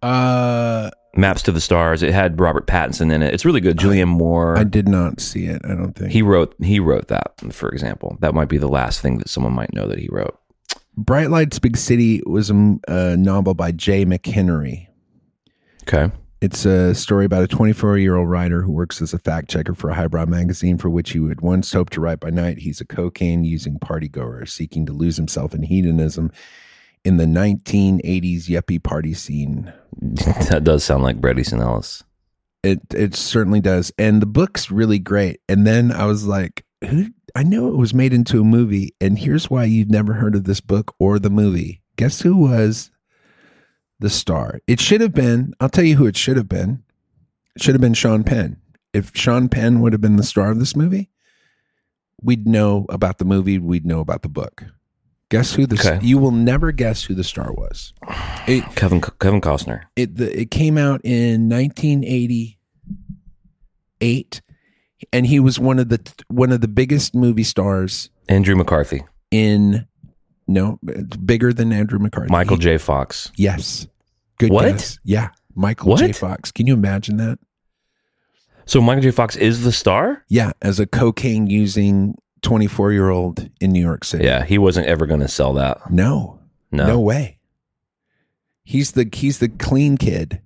Uh, 0.00 0.90
Maps 1.16 1.42
to 1.42 1.52
the 1.52 1.60
Stars. 1.60 2.02
It 2.02 2.12
had 2.12 2.40
Robert 2.40 2.66
Pattinson 2.66 3.12
in 3.12 3.22
it. 3.22 3.34
It's 3.34 3.44
really 3.44 3.60
good. 3.60 3.76
Julianne 3.76 4.08
Moore. 4.08 4.56
I 4.56 4.64
did 4.64 4.88
not 4.88 5.20
see 5.20 5.46
it. 5.46 5.62
I 5.64 5.74
don't 5.74 5.92
think. 5.94 6.10
he 6.10 6.22
wrote 6.22 6.54
he 6.62 6.80
wrote 6.80 7.08
that, 7.08 7.32
for 7.50 7.68
example. 7.70 8.16
That 8.20 8.34
might 8.34 8.48
be 8.48 8.58
the 8.58 8.68
last 8.68 9.00
thing 9.00 9.18
that 9.18 9.28
someone 9.28 9.52
might 9.52 9.74
know 9.74 9.86
that 9.88 9.98
he 9.98 10.08
wrote. 10.10 10.38
Bright 10.96 11.30
Lights, 11.30 11.58
Big 11.58 11.76
City 11.76 12.22
was 12.26 12.50
a, 12.50 12.76
a 12.88 13.16
novel 13.16 13.54
by 13.54 13.72
Jay 13.72 14.04
McInerney. 14.04 14.88
Okay. 15.82 16.10
It's 16.40 16.64
a 16.64 16.94
story 16.94 17.24
about 17.24 17.44
a 17.44 17.48
24 17.48 17.98
year 17.98 18.16
old 18.16 18.28
writer 18.28 18.62
who 18.62 18.72
works 18.72 19.00
as 19.00 19.14
a 19.14 19.18
fact 19.18 19.48
checker 19.48 19.74
for 19.74 19.90
a 19.90 19.94
highbrow 19.94 20.26
magazine 20.26 20.76
for 20.76 20.90
which 20.90 21.12
he 21.12 21.20
would 21.20 21.40
once 21.40 21.72
hope 21.72 21.90
to 21.90 22.00
write 22.00 22.18
by 22.18 22.30
night. 22.30 22.58
He's 22.58 22.80
a 22.80 22.84
cocaine 22.84 23.44
using 23.44 23.78
party 23.78 24.08
goer 24.08 24.44
seeking 24.44 24.84
to 24.86 24.92
lose 24.92 25.16
himself 25.16 25.54
in 25.54 25.62
hedonism 25.62 26.32
in 27.04 27.16
the 27.16 27.26
1980s 27.26 28.48
yuppie 28.48 28.82
party 28.82 29.14
scene. 29.14 29.72
that 30.00 30.64
does 30.64 30.84
sound 30.84 31.04
like 31.04 31.20
Brady 31.20 31.44
Ellis. 31.52 32.02
It 32.62 32.80
it 32.94 33.14
certainly 33.14 33.60
does, 33.60 33.92
and 33.98 34.22
the 34.22 34.26
book's 34.26 34.70
really 34.70 35.00
great. 35.00 35.40
And 35.48 35.66
then 35.66 35.90
I 35.90 36.06
was 36.06 36.26
like, 36.26 36.64
"Who? 36.84 37.06
I 37.34 37.42
know 37.42 37.68
it 37.68 37.76
was 37.76 37.94
made 37.94 38.12
into 38.12 38.40
a 38.40 38.44
movie, 38.44 38.94
and 39.00 39.18
here's 39.18 39.48
why 39.48 39.64
you've 39.64 39.90
never 39.90 40.12
heard 40.14 40.34
of 40.34 40.44
this 40.44 40.60
book 40.60 40.94
or 40.98 41.18
the 41.18 41.30
movie. 41.30 41.80
Guess 41.96 42.20
who 42.20 42.36
was 42.36 42.90
the 44.00 44.10
star? 44.10 44.60
It 44.66 44.80
should 44.80 45.00
have 45.00 45.14
been. 45.14 45.54
I'll 45.60 45.68
tell 45.70 45.84
you 45.84 45.96
who 45.96 46.06
it 46.06 46.16
should 46.16 46.36
have 46.36 46.48
been. 46.48 46.82
It 47.56 47.62
should 47.62 47.74
have 47.74 47.80
been 47.80 47.94
Sean 47.94 48.24
Penn. 48.24 48.58
If 48.92 49.12
Sean 49.14 49.48
Penn 49.48 49.80
would 49.80 49.92
have 49.94 50.02
been 50.02 50.16
the 50.16 50.22
star 50.22 50.50
of 50.50 50.58
this 50.58 50.76
movie, 50.76 51.08
we'd 52.20 52.46
know 52.46 52.84
about 52.88 53.18
the 53.18 53.24
movie. 53.24 53.58
We'd 53.58 53.86
know 53.86 54.00
about 54.00 54.22
the 54.22 54.28
book. 54.28 54.64
Guess 55.30 55.54
who 55.54 55.66
the? 55.66 55.76
Okay. 55.76 55.98
You 56.06 56.18
will 56.18 56.30
never 56.30 56.72
guess 56.72 57.04
who 57.04 57.14
the 57.14 57.24
star 57.24 57.52
was. 57.54 57.94
It, 58.46 58.64
Kevin 58.76 59.00
Kevin 59.00 59.40
Costner. 59.40 59.84
it 59.96 60.16
the, 60.16 60.38
it 60.38 60.50
came 60.50 60.76
out 60.76 61.00
in 61.04 61.48
1988 61.48 64.42
and 65.12 65.26
he 65.26 65.40
was 65.40 65.58
one 65.58 65.78
of 65.78 65.88
the 65.88 66.00
one 66.28 66.52
of 66.52 66.60
the 66.60 66.68
biggest 66.68 67.14
movie 67.14 67.44
stars 67.44 68.10
Andrew 68.28 68.54
McCarthy. 68.56 69.02
in 69.30 69.86
no 70.48 70.78
bigger 71.24 71.52
than 71.52 71.72
Andrew 71.72 71.98
McCarthy. 71.98 72.30
Michael 72.30 72.56
J. 72.56 72.76
Fox. 72.78 73.30
Yes. 73.36 73.86
Good 74.38 74.50
What? 74.50 74.64
guess. 74.66 74.98
Yeah. 75.04 75.30
Michael 75.54 75.96
J. 75.96 76.12
Fox. 76.12 76.50
Can 76.50 76.66
you 76.66 76.74
imagine 76.74 77.16
that? 77.18 77.38
So 78.66 78.80
Michael 78.80 79.02
J. 79.02 79.10
Fox 79.10 79.36
is 79.36 79.64
the 79.64 79.72
star? 79.72 80.24
Yeah, 80.28 80.52
as 80.62 80.78
a 80.80 80.86
cocaine 80.86 81.46
using 81.48 82.16
24 82.42 82.92
year 82.92 83.08
old 83.10 83.48
in 83.60 83.70
New 83.72 83.80
York 83.80 84.04
City. 84.04 84.24
Yeah, 84.24 84.44
he 84.44 84.58
wasn't 84.58 84.86
ever 84.86 85.06
going 85.06 85.20
to 85.20 85.28
sell 85.28 85.52
that. 85.54 85.90
No. 85.90 86.40
No. 86.70 86.86
No 86.86 87.00
way. 87.00 87.38
He's 88.64 88.92
the 88.92 89.08
he's 89.12 89.38
the 89.38 89.48
clean 89.48 89.96
kid. 89.96 90.40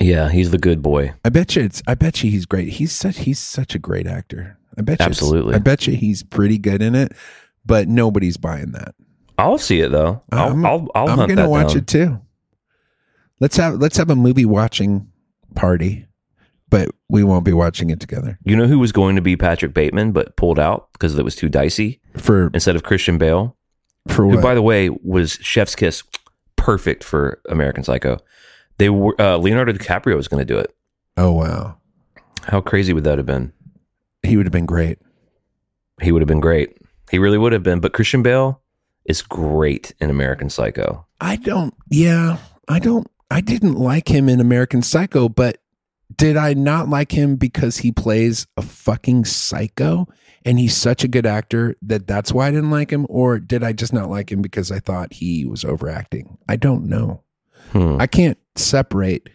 Yeah, 0.00 0.28
he's 0.30 0.50
the 0.50 0.58
good 0.58 0.82
boy. 0.82 1.12
I 1.24 1.28
bet 1.28 1.54
you 1.56 1.62
it's. 1.62 1.82
I 1.86 1.94
bet 1.94 2.22
you 2.24 2.30
he's 2.30 2.46
great. 2.46 2.68
He's 2.68 2.92
such. 2.92 3.18
He's 3.18 3.38
such 3.38 3.74
a 3.74 3.78
great 3.78 4.06
actor. 4.06 4.58
I 4.76 4.82
bet 4.82 4.98
you. 5.00 5.06
Absolutely. 5.06 5.54
I 5.54 5.58
bet 5.58 5.86
you 5.86 5.94
he's 5.94 6.22
pretty 6.22 6.58
good 6.58 6.82
in 6.82 6.94
it, 6.94 7.12
but 7.64 7.86
nobody's 7.88 8.36
buying 8.36 8.72
that. 8.72 8.94
I'll 9.38 9.58
see 9.58 9.80
it 9.80 9.90
though. 9.90 10.22
I'll 10.32 10.46
I'm- 10.48 10.66
I'll, 10.66 10.88
I'll 10.94 11.08
I'm 11.20 11.28
gonna 11.28 11.48
watch 11.48 11.68
down. 11.68 11.76
it 11.78 11.86
too. 11.86 12.20
Let's 13.40 13.56
have 13.56 13.74
let's 13.74 13.96
have 13.96 14.10
a 14.10 14.16
movie 14.16 14.44
watching 14.44 15.10
party, 15.54 16.06
but 16.70 16.88
we 17.08 17.22
won't 17.24 17.44
be 17.44 17.52
watching 17.52 17.90
it 17.90 18.00
together. 18.00 18.38
You 18.44 18.56
know 18.56 18.66
who 18.66 18.78
was 18.78 18.92
going 18.92 19.16
to 19.16 19.22
be 19.22 19.36
Patrick 19.36 19.74
Bateman 19.74 20.12
but 20.12 20.36
pulled 20.36 20.58
out 20.58 20.92
because 20.92 21.16
it 21.18 21.24
was 21.24 21.36
too 21.36 21.48
dicey 21.48 22.00
For 22.16 22.48
instead 22.54 22.74
of 22.76 22.82
Christian 22.84 23.18
Bale, 23.18 23.56
for 24.08 24.22
who 24.24 24.28
what? 24.36 24.42
by 24.42 24.54
the 24.54 24.62
way 24.62 24.88
was 24.88 25.32
Chef's 25.40 25.74
Kiss, 25.74 26.02
perfect 26.56 27.02
for 27.04 27.40
American 27.48 27.82
Psycho. 27.84 28.18
They 28.78 28.88
were 28.90 29.14
uh, 29.20 29.36
Leonardo 29.36 29.72
DiCaprio 29.72 30.16
was 30.16 30.28
going 30.28 30.44
to 30.46 30.52
do 30.54 30.58
it. 30.58 30.74
oh 31.16 31.32
wow, 31.32 31.76
How 32.42 32.60
crazy 32.60 32.92
would 32.92 33.04
that 33.04 33.18
have 33.18 33.26
been? 33.26 33.52
he 34.22 34.36
would 34.36 34.46
have 34.46 34.52
been 34.52 34.66
great. 34.66 34.98
He 36.00 36.10
would 36.12 36.22
have 36.22 36.28
been 36.28 36.40
great. 36.40 36.76
He 37.10 37.18
really 37.18 37.38
would 37.38 37.52
have 37.52 37.62
been. 37.62 37.80
But 37.80 37.92
Christian 37.92 38.22
Bale 38.22 38.60
is 39.04 39.20
great 39.22 39.94
in 40.00 40.08
American 40.10 40.48
Psycho. 40.48 41.06
I 41.20 41.36
don't. 41.36 41.74
Yeah, 41.90 42.38
I 42.68 42.78
don't. 42.78 43.06
I 43.30 43.40
didn't 43.42 43.74
like 43.74 44.08
him 44.08 44.28
in 44.28 44.40
American 44.40 44.82
Psycho, 44.82 45.28
but 45.28 45.58
did 46.16 46.36
I 46.36 46.54
not 46.54 46.88
like 46.88 47.12
him 47.12 47.36
because 47.36 47.78
he 47.78 47.90
plays 47.92 48.46
a 48.56 48.62
fucking 48.62 49.24
psycho 49.24 50.06
and 50.44 50.58
he's 50.58 50.76
such 50.76 51.02
a 51.04 51.08
good 51.08 51.26
actor 51.26 51.74
that 51.82 52.06
that's 52.06 52.32
why 52.32 52.46
I 52.48 52.50
didn't 52.50 52.70
like 52.70 52.90
him, 52.90 53.06
or 53.08 53.38
did 53.40 53.64
I 53.64 53.72
just 53.72 53.92
not 53.92 54.10
like 54.10 54.30
him 54.30 54.42
because 54.42 54.70
I 54.70 54.78
thought 54.78 55.12
he 55.14 55.44
was 55.46 55.64
overacting? 55.64 56.38
I 56.48 56.56
don't 56.56 56.84
know. 56.86 57.22
Hmm. 57.74 57.96
I 58.00 58.06
can't 58.06 58.38
separate 58.56 59.28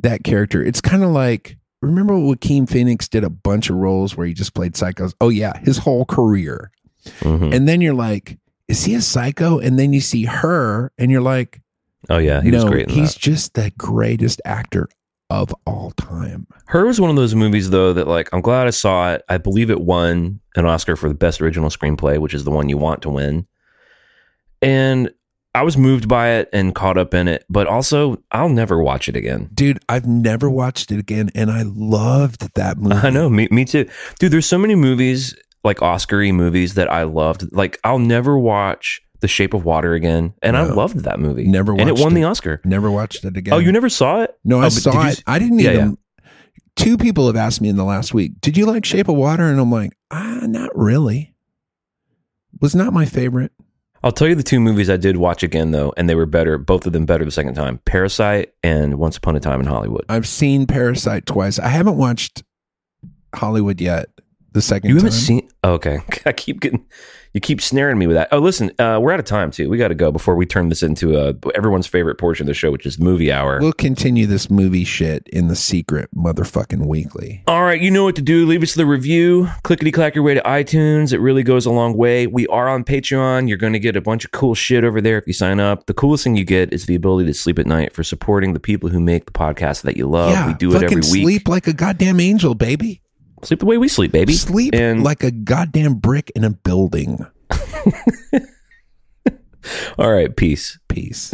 that 0.00 0.24
character. 0.24 0.62
It's 0.62 0.80
kind 0.80 1.02
of 1.04 1.10
like 1.10 1.56
remember 1.80 2.14
when 2.14 2.26
Joaquin 2.26 2.66
Phoenix 2.66 3.08
did 3.08 3.24
a 3.24 3.30
bunch 3.30 3.70
of 3.70 3.76
roles 3.76 4.16
where 4.16 4.26
he 4.26 4.34
just 4.34 4.54
played 4.54 4.74
psychos. 4.74 5.14
Oh 5.20 5.28
yeah, 5.30 5.58
his 5.60 5.78
whole 5.78 6.04
career. 6.04 6.70
Mhm. 7.20 7.54
And 7.54 7.66
then 7.68 7.80
you're 7.80 7.94
like, 7.94 8.38
is 8.68 8.84
he 8.84 8.94
a 8.94 9.00
psycho? 9.00 9.58
And 9.58 9.78
then 9.78 9.92
you 9.94 10.00
see 10.00 10.24
her, 10.24 10.92
and 10.98 11.10
you're 11.10 11.22
like, 11.22 11.60
Oh 12.08 12.18
yeah, 12.18 12.42
he 12.42 12.50
no, 12.50 12.58
was 12.58 12.64
great 12.64 12.88
in 12.88 12.94
he's 12.94 13.14
that. 13.14 13.20
just 13.20 13.54
the 13.54 13.70
greatest 13.78 14.40
actor 14.44 14.88
of 15.30 15.54
all 15.64 15.92
time. 15.92 16.46
Her 16.66 16.86
was 16.86 17.00
one 17.00 17.08
of 17.10 17.14
those 17.16 17.34
movies 17.36 17.70
though 17.70 17.92
that 17.92 18.08
like 18.08 18.28
I'm 18.32 18.40
glad 18.40 18.66
I 18.66 18.70
saw 18.70 19.12
it. 19.12 19.22
I 19.28 19.38
believe 19.38 19.70
it 19.70 19.80
won 19.80 20.40
an 20.56 20.66
Oscar 20.66 20.96
for 20.96 21.08
the 21.08 21.14
best 21.14 21.40
original 21.40 21.70
screenplay, 21.70 22.18
which 22.18 22.34
is 22.34 22.42
the 22.44 22.50
one 22.50 22.68
you 22.68 22.78
want 22.78 23.02
to 23.02 23.10
win. 23.10 23.46
And 24.62 25.10
I 25.54 25.62
was 25.62 25.76
moved 25.76 26.06
by 26.08 26.30
it 26.30 26.48
and 26.52 26.74
caught 26.74 26.96
up 26.96 27.12
in 27.12 27.26
it, 27.26 27.44
but 27.50 27.66
also 27.66 28.22
I'll 28.30 28.48
never 28.48 28.80
watch 28.80 29.08
it 29.08 29.16
again. 29.16 29.50
Dude, 29.52 29.80
I've 29.88 30.06
never 30.06 30.48
watched 30.48 30.92
it 30.92 30.98
again, 31.00 31.30
and 31.34 31.50
I 31.50 31.62
loved 31.64 32.54
that 32.54 32.78
movie. 32.78 32.94
I 33.02 33.10
know, 33.10 33.28
me, 33.28 33.48
me 33.50 33.64
too. 33.64 33.88
Dude, 34.20 34.32
there's 34.32 34.46
so 34.46 34.58
many 34.58 34.74
movies 34.76 35.34
like 35.64 35.82
Oscar-y 35.82 36.30
movies 36.32 36.74
that 36.74 36.90
I 36.90 37.02
loved. 37.02 37.52
Like 37.52 37.78
I'll 37.82 37.98
never 37.98 38.38
watch 38.38 39.02
The 39.20 39.28
Shape 39.28 39.52
of 39.52 39.64
Water 39.64 39.92
again, 39.94 40.34
and 40.40 40.56
I 40.56 40.62
loved 40.64 41.00
that 41.00 41.18
movie. 41.18 41.44
Never 41.48 41.72
and 41.72 41.82
it 41.82 41.92
watched 41.92 42.02
won 42.04 42.12
it. 42.12 42.14
the 42.14 42.24
Oscar. 42.24 42.60
Never 42.64 42.90
watched 42.90 43.24
it 43.24 43.36
again. 43.36 43.52
Oh, 43.54 43.58
you 43.58 43.72
never 43.72 43.88
saw 43.88 44.22
it? 44.22 44.36
No, 44.44 44.58
Oh, 44.58 44.60
I 44.60 44.64
but 44.66 44.72
saw 44.72 44.92
you 44.92 45.00
it. 45.08 45.12
s- 45.12 45.22
I 45.26 45.38
didn't 45.40 45.58
Yeah, 45.58 45.72
even. 45.72 45.98
Two 46.76 46.96
people 46.96 47.26
have 47.26 47.36
asked 47.36 47.60
me 47.60 47.68
in 47.68 47.76
the 47.76 47.84
last 47.84 48.14
week, 48.14 48.40
"Did 48.40 48.56
you 48.56 48.64
like 48.66 48.84
Shape 48.84 49.08
of 49.08 49.16
Water?" 49.16 49.42
And 49.44 49.58
I'm 49.60 49.72
like, 49.72 49.92
"Ah, 50.12 50.42
not 50.46 50.70
really. 50.78 51.34
Was 52.60 52.74
not 52.76 52.92
my 52.92 53.04
favorite." 53.04 53.52
I'll 54.02 54.12
tell 54.12 54.28
you 54.28 54.34
the 54.34 54.42
two 54.42 54.60
movies 54.60 54.88
I 54.88 54.96
did 54.96 55.16
watch 55.18 55.42
again 55.42 55.72
though, 55.72 55.92
and 55.96 56.08
they 56.08 56.14
were 56.14 56.26
better. 56.26 56.56
Both 56.58 56.86
of 56.86 56.92
them 56.92 57.04
better 57.06 57.24
the 57.24 57.30
second 57.30 57.54
time: 57.54 57.78
Parasite 57.84 58.52
and 58.62 58.94
Once 58.98 59.16
Upon 59.16 59.36
a 59.36 59.40
Time 59.40 59.60
in 59.60 59.66
Hollywood. 59.66 60.04
I've 60.08 60.26
seen 60.26 60.66
Parasite 60.66 61.26
twice. 61.26 61.58
I 61.58 61.68
haven't 61.68 61.96
watched 61.98 62.42
Hollywood 63.34 63.80
yet. 63.80 64.06
The 64.52 64.62
second 64.62 64.88
You 64.90 64.96
haven't 64.96 65.10
time. 65.12 65.18
seen? 65.20 65.48
Oh, 65.62 65.74
okay, 65.74 65.98
I 66.26 66.32
keep 66.32 66.60
getting, 66.60 66.84
you 67.32 67.40
keep 67.40 67.60
snaring 67.60 67.98
me 67.98 68.06
with 68.06 68.16
that. 68.16 68.28
Oh, 68.32 68.38
listen, 68.38 68.70
uh, 68.78 68.98
we're 69.00 69.12
out 69.12 69.20
of 69.20 69.26
time 69.26 69.50
too. 69.50 69.68
We 69.68 69.78
got 69.78 69.88
to 69.88 69.94
go 69.94 70.10
before 70.10 70.34
we 70.34 70.46
turn 70.46 70.68
this 70.68 70.82
into 70.82 71.16
uh, 71.16 71.32
everyone's 71.54 71.86
favorite 71.86 72.16
portion 72.16 72.44
of 72.44 72.48
the 72.48 72.54
show, 72.54 72.70
which 72.72 72.86
is 72.86 72.98
movie 72.98 73.30
hour. 73.30 73.58
We'll 73.60 73.72
continue 73.72 74.26
this 74.26 74.50
movie 74.50 74.84
shit 74.84 75.28
in 75.28 75.48
the 75.48 75.56
secret 75.56 76.08
motherfucking 76.14 76.86
weekly. 76.86 77.42
All 77.46 77.62
right, 77.62 77.80
you 77.80 77.90
know 77.90 78.04
what 78.04 78.16
to 78.16 78.22
do. 78.22 78.46
Leave 78.46 78.62
us 78.62 78.74
the 78.74 78.86
review. 78.86 79.48
Clickety 79.62 79.92
clack 79.92 80.14
your 80.14 80.24
way 80.24 80.34
to 80.34 80.40
iTunes. 80.42 81.12
It 81.12 81.18
really 81.20 81.42
goes 81.42 81.66
a 81.66 81.70
long 81.70 81.96
way. 81.96 82.26
We 82.26 82.46
are 82.48 82.68
on 82.68 82.82
Patreon. 82.84 83.48
You're 83.48 83.58
going 83.58 83.74
to 83.74 83.78
get 83.78 83.96
a 83.96 84.00
bunch 84.00 84.24
of 84.24 84.32
cool 84.32 84.54
shit 84.54 84.82
over 84.84 85.00
there 85.00 85.18
if 85.18 85.26
you 85.26 85.32
sign 85.32 85.60
up. 85.60 85.86
The 85.86 85.94
coolest 85.94 86.24
thing 86.24 86.36
you 86.36 86.44
get 86.44 86.72
is 86.72 86.86
the 86.86 86.94
ability 86.94 87.26
to 87.28 87.34
sleep 87.34 87.58
at 87.58 87.66
night 87.66 87.92
for 87.92 88.02
supporting 88.02 88.54
the 88.54 88.60
people 88.60 88.88
who 88.88 88.98
make 89.00 89.26
the 89.26 89.32
podcast 89.32 89.82
that 89.82 89.96
you 89.96 90.06
love. 90.08 90.30
yeah, 90.32 90.46
we 90.48 90.54
do 90.54 90.74
it 90.74 90.82
every 90.82 90.96
week. 90.96 91.04
sleep 91.04 91.48
like 91.48 91.66
a 91.66 91.72
goddamn 91.72 92.18
angel, 92.20 92.54
baby. 92.54 93.02
Sleep 93.42 93.60
the 93.60 93.66
way 93.66 93.78
we 93.78 93.88
sleep, 93.88 94.12
baby. 94.12 94.34
Sleep 94.34 94.74
And 94.74 95.02
like 95.02 95.24
a 95.24 95.30
goddamn 95.30 95.94
brick 95.94 96.30
in 96.34 96.44
a 96.44 96.50
building. 96.50 97.24
all 99.98 100.12
right, 100.12 100.34
peace. 100.36 100.78
Peace. 100.88 101.32